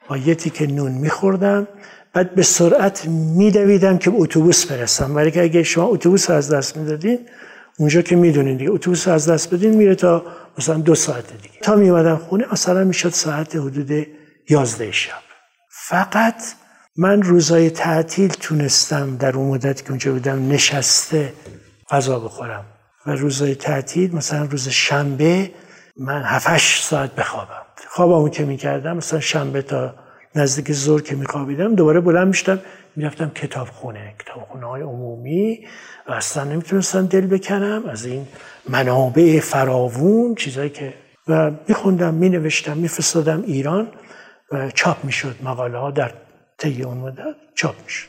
با 0.08 0.16
یه 0.16 0.34
تیکه 0.34 0.66
نون 0.66 0.92
میخوردم. 0.92 1.68
بعد 2.12 2.34
به 2.34 2.42
سرعت 2.42 3.06
میدویدم 3.36 3.98
که 3.98 4.10
اتوبوس 4.14 4.66
برسم. 4.66 5.14
برای 5.14 5.30
که 5.30 5.42
اگه 5.42 5.62
شما 5.62 5.84
اتوبوس 5.84 6.30
از 6.30 6.52
دست 6.52 6.76
می‌دادین 6.76 7.18
اونجا 7.78 8.02
که 8.02 8.16
می‌دونین 8.16 8.56
دیگه 8.56 8.70
اتوبوس 8.70 9.08
از 9.08 9.30
دست 9.30 9.54
بدین 9.54 9.74
میره 9.74 9.94
تا 9.94 10.24
مثلا 10.58 10.78
دو 10.78 10.94
ساعت 10.94 11.32
دیگه. 11.42 11.60
تا 11.62 11.76
میومدم 11.76 12.16
خونه 12.16 12.46
مثلا 12.52 12.84
می‌شد 12.84 13.08
ساعت 13.08 13.56
حدود 13.56 14.06
یازده 14.48 14.92
شب. 14.92 15.12
فقط 15.70 16.42
من 16.96 17.22
روزای 17.22 17.70
تعطیل 17.70 18.28
تونستم 18.28 19.16
در 19.16 19.36
اون 19.36 19.48
مدت 19.48 19.82
که 19.82 19.90
اونجا 19.90 20.12
بودم 20.12 20.48
نشسته 20.48 21.32
غذا 21.90 22.18
بخورم. 22.18 22.64
و 23.06 23.10
روزای 23.10 23.54
تعطیل 23.54 24.16
مثلا 24.16 24.44
روز 24.44 24.68
شنبه 24.68 25.50
من 25.96 26.22
7 26.22 26.82
ساعت 26.82 27.14
بخوابم. 27.14 27.62
خوابمو 27.88 28.28
که 28.28 28.44
می‌کردم 28.44 28.96
مثلا 28.96 29.20
شنبه 29.20 29.62
تا 29.62 29.94
نزدیک 30.34 30.72
زور 30.72 31.02
که 31.02 31.14
میخوابیدم 31.14 31.74
دوباره 31.74 32.00
بلند 32.00 32.28
میشتم 32.28 32.60
می‌رفتم 32.96 33.30
کتابخونه 33.30 34.14
کتابخونه 34.18 34.66
های 34.66 34.82
عمومی 34.82 35.66
و 36.08 36.12
اصلا 36.12 36.44
نمی‌تونستم 36.44 37.06
دل 37.06 37.26
بکنم. 37.26 37.82
از 37.88 38.06
این 38.06 38.26
منابع 38.68 39.40
فراوون 39.40 40.34
چیزایی 40.34 40.70
که 40.70 40.94
و 41.28 41.50
میخوندم 41.68 42.14
مینوشتم 42.14 42.76
میفرستادم 42.76 43.42
ایران 43.46 43.88
و 44.52 44.70
چاپ 44.70 45.04
می‌شد. 45.04 45.36
مقاله 45.42 45.78
ها 45.78 45.90
در 45.90 46.12
طی 46.58 46.82
اون 46.82 46.96
مدت 46.96 47.34
چاپ 47.54 47.74
می‌شد. 47.84 48.08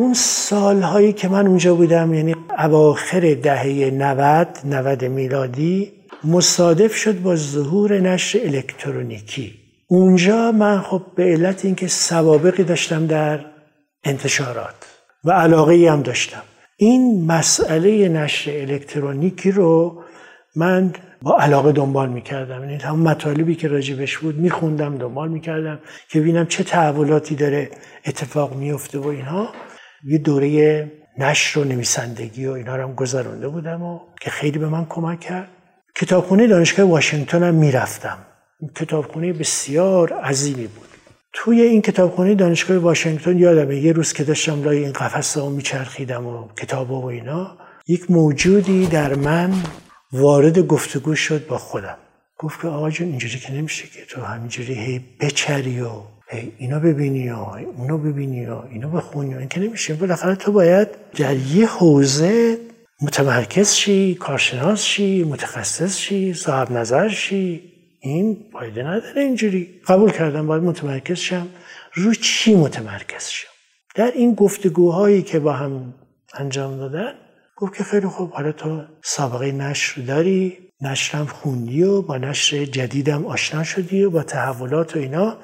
اون 0.00 0.14
سالهایی 0.14 1.12
که 1.12 1.28
من 1.28 1.46
اونجا 1.46 1.74
بودم 1.74 2.14
یعنی 2.14 2.34
اواخر 2.58 3.34
دهه 3.34 3.90
90 3.90 4.48
90 4.64 5.04
میلادی 5.04 5.92
مصادف 6.24 6.96
شد 6.96 7.22
با 7.22 7.36
ظهور 7.36 7.98
نشر 7.98 8.38
الکترونیکی. 8.44 9.54
اونجا 9.86 10.52
من 10.52 10.80
خب 10.80 11.02
به 11.14 11.24
علت 11.24 11.64
اینکه 11.64 11.86
سوابقی 11.86 12.64
داشتم 12.64 13.06
در 13.06 13.40
انتشارات 14.04 14.74
و 15.24 15.30
علاقه 15.30 15.90
هم 15.90 16.02
داشتم. 16.02 16.42
این 16.76 17.26
مسئله 17.26 18.08
نشر 18.08 18.50
الکترونیکی 18.50 19.50
رو 19.50 20.02
من 20.56 20.92
با 21.22 21.38
علاقه 21.38 21.72
دنبال 21.72 22.08
می‌کردم. 22.08 22.60
یعنی 22.60 22.74
همون 22.74 23.08
مطالبی 23.08 23.54
که 23.54 23.68
راجبش 23.68 24.18
بود 24.18 24.38
میخوندم 24.38 24.98
دنبال 24.98 25.28
می‌کردم 25.28 25.78
که 26.08 26.20
ببینم 26.20 26.46
چه 26.46 26.64
تحولاتی 26.64 27.34
داره 27.34 27.70
اتفاق 28.06 28.54
میفته 28.54 28.98
و 28.98 29.06
اینها. 29.06 29.48
یه 30.04 30.18
دوره 30.18 30.90
نشر 31.18 31.60
و 31.60 31.64
نویسندگی 31.64 32.46
و 32.46 32.52
اینا 32.52 32.76
رو 32.76 32.82
هم 32.82 32.94
گذرانده 32.94 33.48
بودم 33.48 33.82
و 33.82 34.00
که 34.20 34.30
خیلی 34.30 34.58
به 34.58 34.68
من 34.68 34.86
کمک 34.88 35.20
کرد. 35.20 35.48
کتابخونه 35.94 36.46
دانشگاه 36.46 36.86
واشنگتن 36.86 37.42
هم 37.42 37.54
می‌رفتم. 37.54 38.18
کتابخونه 38.76 39.32
بسیار 39.32 40.12
عظیمی 40.12 40.66
بود. 40.66 40.88
توی 41.32 41.60
این 41.60 41.82
کتابخونه 41.82 42.34
دانشگاه 42.34 42.76
واشنگتن 42.76 43.38
یادمه 43.38 43.76
یه 43.76 43.92
روز 43.92 44.12
که 44.12 44.24
داشتم 44.24 44.62
لای 44.62 44.78
این 44.78 44.92
قفس 44.92 45.38
ها 45.38 45.48
میچرخیدم 45.48 46.26
و 46.26 46.48
کتاب 46.48 46.90
و 46.90 47.06
اینا 47.06 47.58
یک 47.88 48.10
موجودی 48.10 48.86
در 48.86 49.14
من 49.14 49.52
وارد 50.12 50.58
گفتگو 50.58 51.14
شد 51.14 51.46
با 51.46 51.58
خودم. 51.58 51.96
گفت 52.38 52.60
که 52.60 52.68
آقا 52.68 52.90
جون 52.90 53.08
اینجوری 53.08 53.38
که 53.38 53.52
نمیشه 53.52 53.88
که 53.88 54.04
تو 54.04 54.22
همینجوری 54.22 54.74
هی 54.74 55.00
بچری 55.20 55.80
و 55.80 55.90
اینا 56.58 56.78
ببینی 56.78 57.30
و 57.30 57.36
اونو 57.76 57.98
ببینی 57.98 58.46
و 58.46 58.62
اینو 58.70 58.90
بخونی 58.90 59.34
و 59.34 59.38
این 59.38 59.48
که 59.48 59.60
نمیشه. 59.60 59.94
بالاخره 59.94 60.34
تو 60.34 60.52
باید 60.52 60.88
در 61.16 61.36
یه 61.36 61.66
حوزه 61.66 62.58
متمرکز 63.02 63.72
شی 63.72 64.14
کارشناس 64.14 64.82
شی 64.82 65.24
متخصص 65.24 65.96
شی 65.96 66.34
صاحب 66.34 66.72
نظر 66.72 67.08
شی. 67.08 67.62
این 68.00 68.36
فایده 68.52 68.82
نداره 68.82 69.22
اینجوری. 69.22 69.80
قبول 69.86 70.10
کردم 70.10 70.46
باید 70.46 70.62
متمرکز 70.62 71.18
شم. 71.18 71.46
رو 71.94 72.14
چی 72.14 72.54
متمرکز 72.54 73.28
شم؟ 73.28 73.48
در 73.94 74.12
این 74.14 74.34
گفتگوهایی 74.34 75.22
که 75.22 75.38
با 75.38 75.52
هم 75.52 75.94
انجام 76.34 76.76
دادن 76.76 77.12
گفت 77.56 77.76
که 77.76 77.84
خیلی 77.84 78.06
خوب 78.06 78.32
حالا 78.32 78.52
تو 78.52 78.82
سابقه 79.02 79.52
نشر 79.52 80.00
داری. 80.00 80.58
نشرم 80.82 81.26
خوندی 81.26 81.82
و 81.82 82.02
با 82.02 82.18
نشر 82.18 82.64
جدیدم 82.64 83.26
آشنا 83.26 83.64
شدی 83.64 84.02
و 84.02 84.10
با 84.10 84.22
تحولات 84.22 84.96
و 84.96 84.98
اینا. 84.98 85.36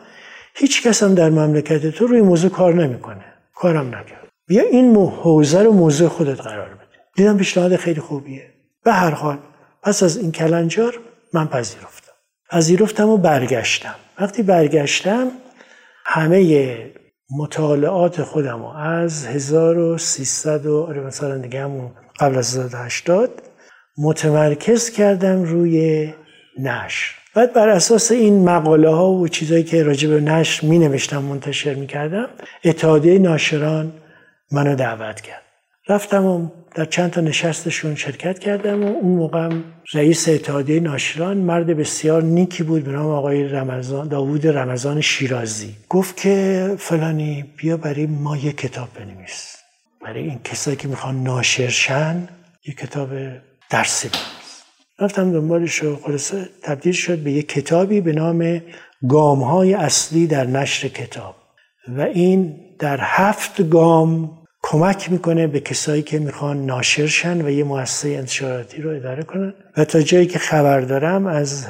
هیچ 0.56 0.82
کس 0.82 1.02
هم 1.02 1.14
در 1.14 1.30
مملکت 1.30 1.86
تو 1.86 2.06
روی 2.06 2.20
موضوع 2.20 2.50
کار 2.50 2.74
نمی‌کنه. 2.74 3.24
کارم 3.54 3.86
نکرد. 3.86 4.28
بیا 4.46 4.62
این 4.62 4.96
حوزه 4.96 5.62
رو 5.62 5.72
موضوع 5.72 6.08
خودت 6.08 6.40
قرار 6.40 6.68
بده. 6.68 6.84
دیدم 7.16 7.36
پیشنهاد 7.36 7.76
خیلی 7.76 8.00
خوبیه. 8.00 8.52
به 8.84 8.92
هر 8.92 9.10
حال 9.10 9.38
پس 9.82 10.02
از 10.02 10.16
این 10.16 10.32
کلنجار 10.32 10.98
من 11.32 11.46
پذیرفتم. 11.46 12.12
پذیرفتم 12.50 13.08
و 13.08 13.16
برگشتم. 13.16 13.94
وقتی 14.20 14.42
برگشتم 14.42 15.30
همه 16.04 16.76
مطالعات 17.38 18.22
خودم 18.22 18.62
رو 18.62 18.68
از 18.68 19.26
1300 19.26 20.66
و 20.66 20.82
آره 20.82 21.00
مثلا 21.00 21.38
دیگه 21.38 21.62
همون 21.62 21.90
قبل 22.20 22.38
از 22.38 22.56
1980 22.56 23.42
متمرکز 23.98 24.90
کردم 24.90 25.42
روی 25.42 26.12
نشر. 26.58 27.14
بعد 27.36 27.52
بر 27.52 27.68
اساس 27.68 28.10
این 28.10 28.44
مقاله 28.44 28.90
ها 28.90 29.10
و 29.10 29.28
چیزایی 29.28 29.64
که 29.64 29.82
راجع 29.82 30.08
به 30.08 30.20
نشر 30.20 30.66
می 30.66 30.78
نوشتم 30.78 31.22
منتشر 31.22 31.74
می 31.74 31.86
کردم 31.86 32.28
اتحادیه 32.64 33.18
ناشران 33.18 33.92
منو 34.52 34.74
دعوت 34.74 35.20
کرد. 35.20 35.42
رفتم 35.88 36.26
و 36.26 36.48
در 36.74 36.84
چند 36.84 37.10
تا 37.10 37.20
نشستشون 37.20 37.94
شرکت 37.94 38.38
کردم 38.38 38.84
و 38.84 38.86
اون 38.86 39.16
موقع 39.16 39.50
رئیس 39.94 40.28
اتحادیه 40.28 40.80
ناشران 40.80 41.36
مرد 41.36 41.66
بسیار 41.66 42.22
نیکی 42.22 42.62
بود 42.62 42.84
به 42.84 42.92
نام 42.92 43.06
آقای 43.06 43.48
رمضان 43.48 44.08
داوود 44.08 44.46
رمضان 44.46 45.00
شیرازی. 45.00 45.76
گفت 45.88 46.16
که 46.16 46.74
فلانی 46.78 47.44
بیا 47.56 47.76
برای 47.76 48.06
ما 48.06 48.36
یه 48.36 48.52
کتاب 48.52 48.88
بنویس. 48.94 49.56
برای 50.04 50.22
این 50.22 50.40
کسایی 50.44 50.76
که 50.76 50.88
می‌خوان 50.88 51.22
ناشرشن 51.22 52.28
یه 52.66 52.74
کتاب 52.74 53.08
درسی 53.70 54.08
بنویس. 54.08 54.35
رفتم 55.00 55.32
دنبالش 55.32 55.82
و 55.82 55.96
خلاصه 55.96 56.48
تبدیل 56.62 56.92
شد 56.92 57.18
به 57.18 57.32
یک 57.32 57.48
کتابی 57.48 58.00
به 58.00 58.12
نام 58.12 58.62
گام 59.08 59.42
های 59.42 59.74
اصلی 59.74 60.26
در 60.26 60.46
نشر 60.46 60.88
کتاب. 60.88 61.34
و 61.88 62.00
این 62.00 62.56
در 62.78 62.98
هفت 63.00 63.68
گام 63.68 64.38
کمک 64.62 65.12
می‌کنه 65.12 65.46
به 65.46 65.60
کسایی 65.60 66.02
که 66.02 66.18
می‌خوان 66.18 66.66
ناشرشن 66.66 67.46
و 67.46 67.50
یه 67.50 67.64
مؤسسه 67.64 68.08
انتشاراتی 68.08 68.82
رو 68.82 68.90
اداره 68.90 69.22
کنن. 69.22 69.54
و 69.76 69.84
تا 69.84 70.00
جایی 70.00 70.26
که 70.26 70.38
خبر 70.38 70.80
دارم 70.80 71.26
از 71.26 71.66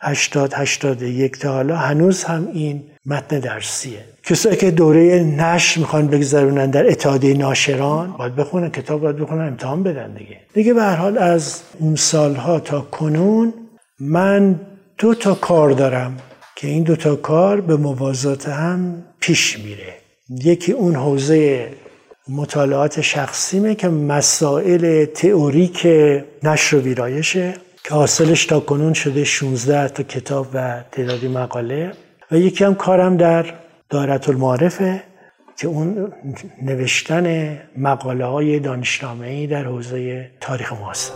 1380 0.00 1.02
81 1.02 1.38
تا 1.38 1.52
حالا 1.52 1.76
هنوز 1.76 2.24
هم 2.24 2.48
این 2.52 2.82
متن 3.06 3.38
درسیه. 3.38 4.04
کسایی 4.22 4.56
که 4.56 4.70
دوره 4.70 5.24
نشر 5.38 5.80
می‌خوان 5.80 6.06
بگذرونن 6.06 6.70
در 6.70 6.86
اتحادیه 6.90 7.34
ناشران 7.34 8.14
باید 8.18 8.36
بخونن 8.36 8.70
کتاب 8.70 9.00
باید 9.00 9.16
بخونن 9.16 9.46
امتحان 9.46 9.82
بدن 9.82 10.14
دیگه. 10.14 10.40
دیگه 10.54 10.74
به 10.74 10.82
هر 10.82 10.96
حال 10.96 11.18
از 11.18 11.62
اون 11.78 11.96
سالها 11.96 12.60
تا 12.60 12.80
کنون 12.80 13.54
من 14.00 14.60
دو 14.98 15.14
تا 15.14 15.34
کار 15.34 15.70
دارم 15.70 16.16
که 16.56 16.68
این 16.68 16.82
دو 16.82 16.96
تا 16.96 17.16
کار 17.16 17.60
به 17.60 17.76
موازات 17.76 18.48
هم 18.48 19.02
پیش 19.20 19.58
میره. 19.58 19.94
یکی 20.44 20.72
اون 20.72 20.94
حوزه 20.94 21.68
مطالعات 22.28 23.00
شخصیمه 23.00 23.74
که 23.74 23.88
مسائل 23.88 25.04
تئوریک 25.04 25.86
نشر 26.42 26.76
و 26.76 26.80
ویرایشه. 26.80 27.54
که 27.88 27.94
حاصلش 27.94 28.46
تا 28.46 28.60
کنون 28.60 28.92
شده 28.92 29.24
16 29.24 29.88
تا 29.88 30.02
کتاب 30.02 30.46
و 30.54 30.82
تعدادی 30.92 31.28
مقاله. 31.28 31.92
و 32.30 32.36
یکی 32.36 32.64
هم 32.64 32.74
کارم 32.74 33.16
در 33.16 33.54
دارت 33.90 34.28
المعارفه 34.28 35.02
که 35.56 35.66
اون 35.66 36.12
نوشتن 36.62 37.58
مقاله 37.76 38.24
های 38.24 38.58
دانشنامه 38.58 39.46
در 39.46 39.64
حوزه 39.64 40.30
تاریخ 40.40 40.72
معاصر. 40.72 41.12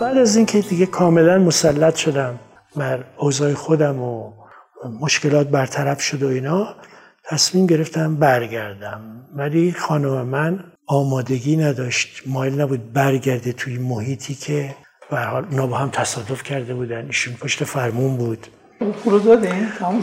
بعد 0.00 0.18
از 0.18 0.36
اینکه 0.36 0.60
دیگه 0.60 0.86
کاملا 0.86 1.38
مسلط 1.38 1.96
شدم 1.96 2.38
بر 2.76 3.04
اوضاع 3.18 3.54
خودم 3.54 4.00
و 4.00 4.32
مشکلات 5.00 5.48
برطرف 5.48 6.00
شد 6.00 6.22
و 6.22 6.28
اینا 6.28 6.76
تصمیم 7.24 7.66
گرفتم 7.66 8.16
برگردم. 8.16 9.00
ولی 9.34 9.72
خانم 9.72 10.26
من 10.26 10.64
آمادگی 10.86 11.56
نداشت. 11.56 12.22
مایل 12.26 12.60
نبود 12.60 12.92
برگرده 12.92 13.52
توی 13.52 13.78
محیطی 13.78 14.34
که 14.34 14.74
به 15.10 15.20
حال 15.20 15.44
اونا 15.44 15.66
با 15.66 15.76
هم 15.76 15.90
تصادف 15.90 16.42
کرده 16.42 16.74
بودن. 16.74 17.06
ایشون 17.06 17.34
پشت 17.34 17.64
فرمون 17.64 18.16
بود. 18.16 18.46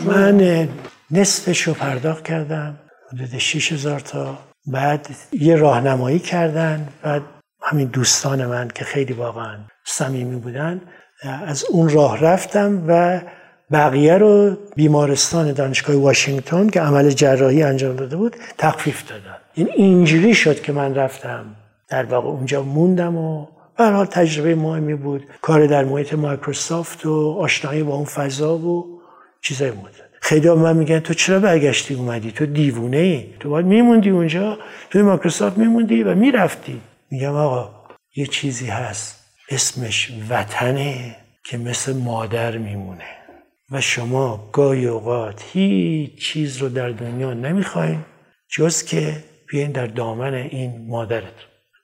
من 0.06 0.70
نصفش 1.12 1.62
رو 1.62 1.74
پرداخت 1.74 2.24
کردم. 2.24 2.80
حدود 3.14 3.38
6000 3.38 4.00
تا. 4.00 4.38
بعد 4.68 5.08
یه 5.32 5.56
راهنمایی 5.56 6.20
کردن. 6.20 6.88
بعد 7.04 7.22
همین 7.62 7.88
دوستان 7.88 8.46
من 8.46 8.68
که 8.68 8.86
خیلی 8.86 9.14
واقعا 9.14 9.58
صمیمی 9.86 10.36
بودن 10.36 10.82
از 11.24 11.66
اون 11.70 11.90
راه 11.90 12.20
رفتم 12.20 12.84
و 12.88 13.22
بقیه 13.72 14.18
رو 14.18 14.58
بیمارستان 14.76 15.54
دانشگاه 15.54 15.96
واشنگتن 15.96 16.68
که 16.68 16.82
عمل 16.82 17.10
جراحی 17.10 17.64
انجام 17.64 17.96
داده 17.96 18.16
بود 18.16 18.36
تخفیف 18.58 19.10
دادن. 19.10 19.36
این 19.54 19.70
اینجوری 19.76 20.34
شد 20.34 20.62
که 20.62 20.72
من 20.72 20.96
رفتم 20.96 21.46
در 21.90 22.04
واقع 22.04 22.28
اونجا 22.28 22.64
موندم 22.64 23.16
و 23.16 23.48
حال 23.78 24.06
تجربه 24.06 24.56
مهمی 24.56 24.96
بود. 24.96 25.24
کار 25.42 25.68
در 25.68 25.84
محیط 25.84 26.14
مایکروسافت 26.14 27.06
و 27.06 27.38
آشنایی 27.40 27.84
با 27.84 27.96
اون 27.96 28.06
فضا 28.06 28.58
و 28.58 28.86
چیزای 29.42 29.72
بود 29.72 29.92
خیلی 30.22 30.50
من 30.50 30.78
میگن 30.78 31.00
تو 31.00 31.14
چرا 31.14 31.40
برگشتی 31.40 31.94
اومدی؟ 31.94 32.32
تو 32.32 32.46
دیوونه 32.46 32.98
ای. 32.98 33.26
تو 33.40 33.50
باید 33.50 33.66
میموندی 33.66 34.10
اونجا. 34.10 34.58
توی 34.90 35.02
مایکروسافت 35.02 35.58
میموندی 35.58 36.04
و 36.04 36.16
می‌رفتی. 36.16 36.82
میگم 37.12 37.36
آقا 37.36 37.70
یه 38.16 38.26
چیزی 38.26 38.68
هست. 38.68 39.19
اسمش 39.50 40.12
وطنه 40.30 41.16
که 41.46 41.58
مثل 41.58 41.94
مادر 41.94 42.58
میمونه. 42.58 43.20
و 43.72 43.82
شما 43.82 44.50
گاهی 44.52 44.86
اوقات 44.86 45.44
هیچ 45.54 46.16
چیز 46.22 46.58
رو 46.58 46.70
در 46.70 46.90
دنیا 46.90 47.34
نمی‌خواین 47.34 48.06
جز 48.52 48.84
که 48.84 49.24
بیاین 49.48 49.72
در 49.72 49.88
دامن 49.88 50.34
این 50.34 50.88
مادرت 50.88 51.34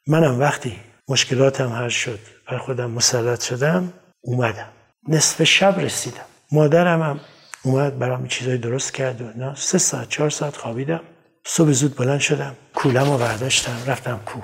منم 0.08 0.40
وقتی 0.40 0.80
مشکلاتم 1.08 1.70
حل 1.70 1.90
شد 1.90 2.20
بر 2.52 2.58
خودم 2.58 2.92
مسلط 2.92 3.44
شدم 3.44 3.94
اومدم. 4.22 4.70
نصف 5.08 5.44
شب 5.44 5.80
رسیدم. 5.80 6.26
مادرم 6.52 7.02
هم 7.02 7.20
اومد 7.64 8.00
برام 8.00 8.28
چیزای 8.28 8.58
درست 8.58 8.94
کرد 8.94 9.22
و 9.22 9.26
نه 9.36 9.56
سه 9.56 9.78
ساعت 9.78 10.10
چهار 10.10 10.30
ساعت 10.30 10.58
خوابیدم. 10.58 11.02
صبح 11.46 11.72
زود 11.72 11.96
بلند 11.96 12.20
شدم. 12.20 12.56
کولم 12.74 13.12
رو 13.12 13.18
برداشتم 13.18 13.78
رفتم 13.88 14.22
کوه. 14.26 14.44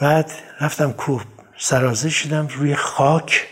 بعد 0.00 0.30
رفتم 0.60 0.92
کوه. 0.92 1.24
سرازه 1.58 2.10
شدم 2.10 2.46
روی 2.46 2.74
خاک 2.74 3.46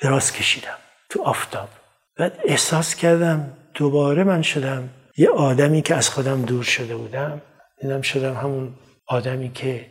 دراز 0.00 0.32
کشیدم 0.32 0.76
تو 1.08 1.22
آفتاب. 1.22 1.68
بعد 2.16 2.38
احساس 2.44 2.94
کردم 2.94 3.52
دوباره 3.74 4.24
من 4.24 4.42
شدم 4.42 4.88
یه 5.16 5.30
آدمی 5.30 5.82
که 5.82 5.94
از 5.94 6.08
خودم 6.08 6.42
دور 6.42 6.62
شده 6.64 6.96
بودم. 6.96 7.42
دیدم 7.80 8.02
شدم 8.02 8.34
همون 8.34 8.74
آدمی 9.06 9.52
که 9.52 9.86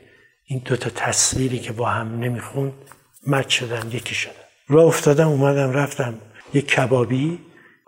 این 0.46 0.62
دوتا 0.66 0.90
تصویری 0.90 1.60
که 1.60 1.72
با 1.72 1.90
هم 1.90 2.20
نمی‌خوند 2.20 2.74
مد 3.28 3.50
شدن 3.50 3.92
یکی 3.92 4.16
شدن. 4.16 4.34
راه 4.68 4.86
افتادم 4.86 5.28
اومدم 5.28 5.72
رفتم 5.72 6.14
یه 6.54 6.62
کبابی 6.62 7.40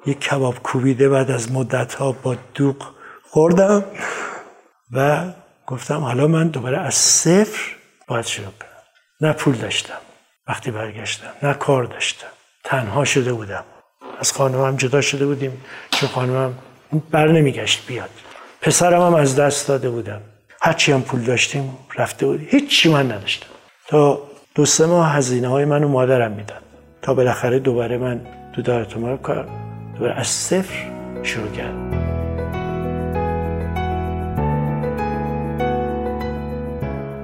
یه 0.06 0.14
کباب 0.14 0.64
کوبیده 0.64 1.10
بعد 1.10 1.32
از 1.32 1.52
مدت 1.52 1.94
ها 1.94 2.12
با 2.12 2.36
دوغ 2.54 2.96
خوردم 3.24 3.84
و 4.92 5.26
گفتم 5.68 6.00
حالا 6.00 6.28
من 6.28 6.48
دوباره 6.48 6.78
از 6.78 6.96
صفر 6.96 7.76
باید 8.08 8.26
شروع 8.26 8.52
کنم. 8.60 8.77
نه 9.22 9.34
پول 9.34 9.56
داشتم 9.56 9.98
وقتی 10.48 10.72
برگشتم 10.72 11.28
نه 11.44 11.54
کار 11.54 11.84
داشتم. 11.84 12.28
تنها 12.64 13.06
شده 13.06 13.34
بودم. 13.34 13.64
از 14.20 14.32
خانمم 14.32 14.76
جدا 14.76 15.02
شده 15.02 15.26
بودیم 15.26 15.62
چون 15.92 16.10
خانمم 16.10 16.54
بر 17.12 17.28
نمیگشت 17.28 17.88
بیاد. 17.88 18.10
پسرم 18.62 19.02
هم 19.02 19.14
از 19.14 19.36
دست 19.36 19.68
داده 19.68 19.90
بودم. 19.90 20.22
هرچی 20.62 20.92
هم 20.92 21.02
پول 21.02 21.22
داشتیم 21.22 21.78
رفته 21.96 22.26
بود. 22.26 22.42
هیچی 22.50 22.90
من 22.90 23.12
نداشتم. 23.12 23.48
تا 23.88 24.22
دو 24.56 24.66
سه 24.66 24.86
ماه 24.86 25.14
هزینه 25.14 25.48
های 25.48 25.66
منو 25.66 25.88
مادرم 25.88 26.32
می‌داد. 26.32 26.64
تا 27.02 27.14
بالاخره 27.14 27.60
دوباره 27.60 27.98
من 27.98 28.22
تو 28.56 28.62
دارت 28.62 29.22
کار 29.22 29.48
دوباره 29.94 30.14
از 30.14 30.28
صفر 30.28 30.92
شروع 31.24 31.52
کردم. 31.52 31.88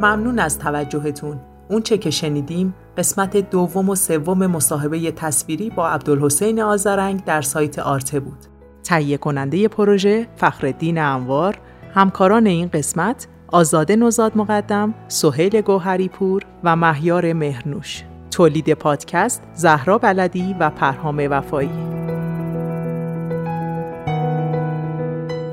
ممنون 0.01 0.39
از 0.39 0.59
توجهتون. 0.59 1.52
اون 1.73 1.81
چه 1.81 1.97
که 1.97 2.09
شنیدیم 2.09 2.73
قسمت 2.97 3.37
دوم 3.49 3.89
و 3.89 3.95
سوم 3.95 4.47
مصاحبه 4.47 5.11
تصویری 5.11 5.69
با 5.69 5.89
عبدالحسین 5.89 6.61
آزرنگ 6.61 7.23
در 7.23 7.41
سایت 7.41 7.79
آرته 7.79 8.19
بود. 8.19 8.37
تهیه 8.83 9.17
کننده 9.17 9.67
پروژه 9.67 10.27
فخردین 10.35 10.97
انوار، 10.97 11.59
همکاران 11.93 12.47
این 12.47 12.67
قسمت 12.67 13.27
آزاده 13.47 13.95
نوزاد 13.95 14.37
مقدم، 14.37 14.93
سهیل 15.07 15.61
گوهری 15.61 16.07
پور 16.07 16.41
و 16.63 16.75
مهیار 16.75 17.33
مهرنوش. 17.33 18.03
تولید 18.31 18.73
پادکست 18.73 19.43
زهرا 19.53 19.97
بلدی 19.97 20.55
و 20.59 20.69
پرهام 20.69 21.27
وفایی. 21.29 21.69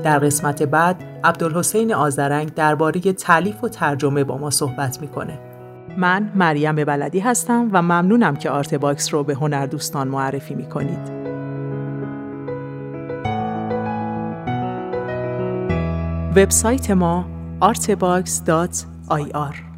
در 0.03 0.19
قسمت 0.19 0.63
بعد 0.63 1.03
عبدالحسین 1.23 1.93
آذرنگ 1.93 2.53
درباره 2.53 2.99
تألیف 2.99 3.63
و 3.63 3.69
ترجمه 3.69 4.23
با 4.23 4.37
ما 4.37 4.49
صحبت 4.49 5.01
می‌کنه. 5.01 5.50
من 5.97 6.31
مریم 6.35 6.75
بلدی 6.75 7.19
هستم 7.19 7.69
و 7.71 7.81
ممنونم 7.81 8.35
که 8.35 8.49
Artbox 8.49 9.13
رو 9.13 9.23
به 9.23 9.33
هنردوستان 9.33 10.07
معرفی 10.07 10.55
می 10.55 10.65
کنید. 10.65 11.21
وبسایت 16.35 16.91
ما 16.91 17.25
artbox.ir 17.61 19.70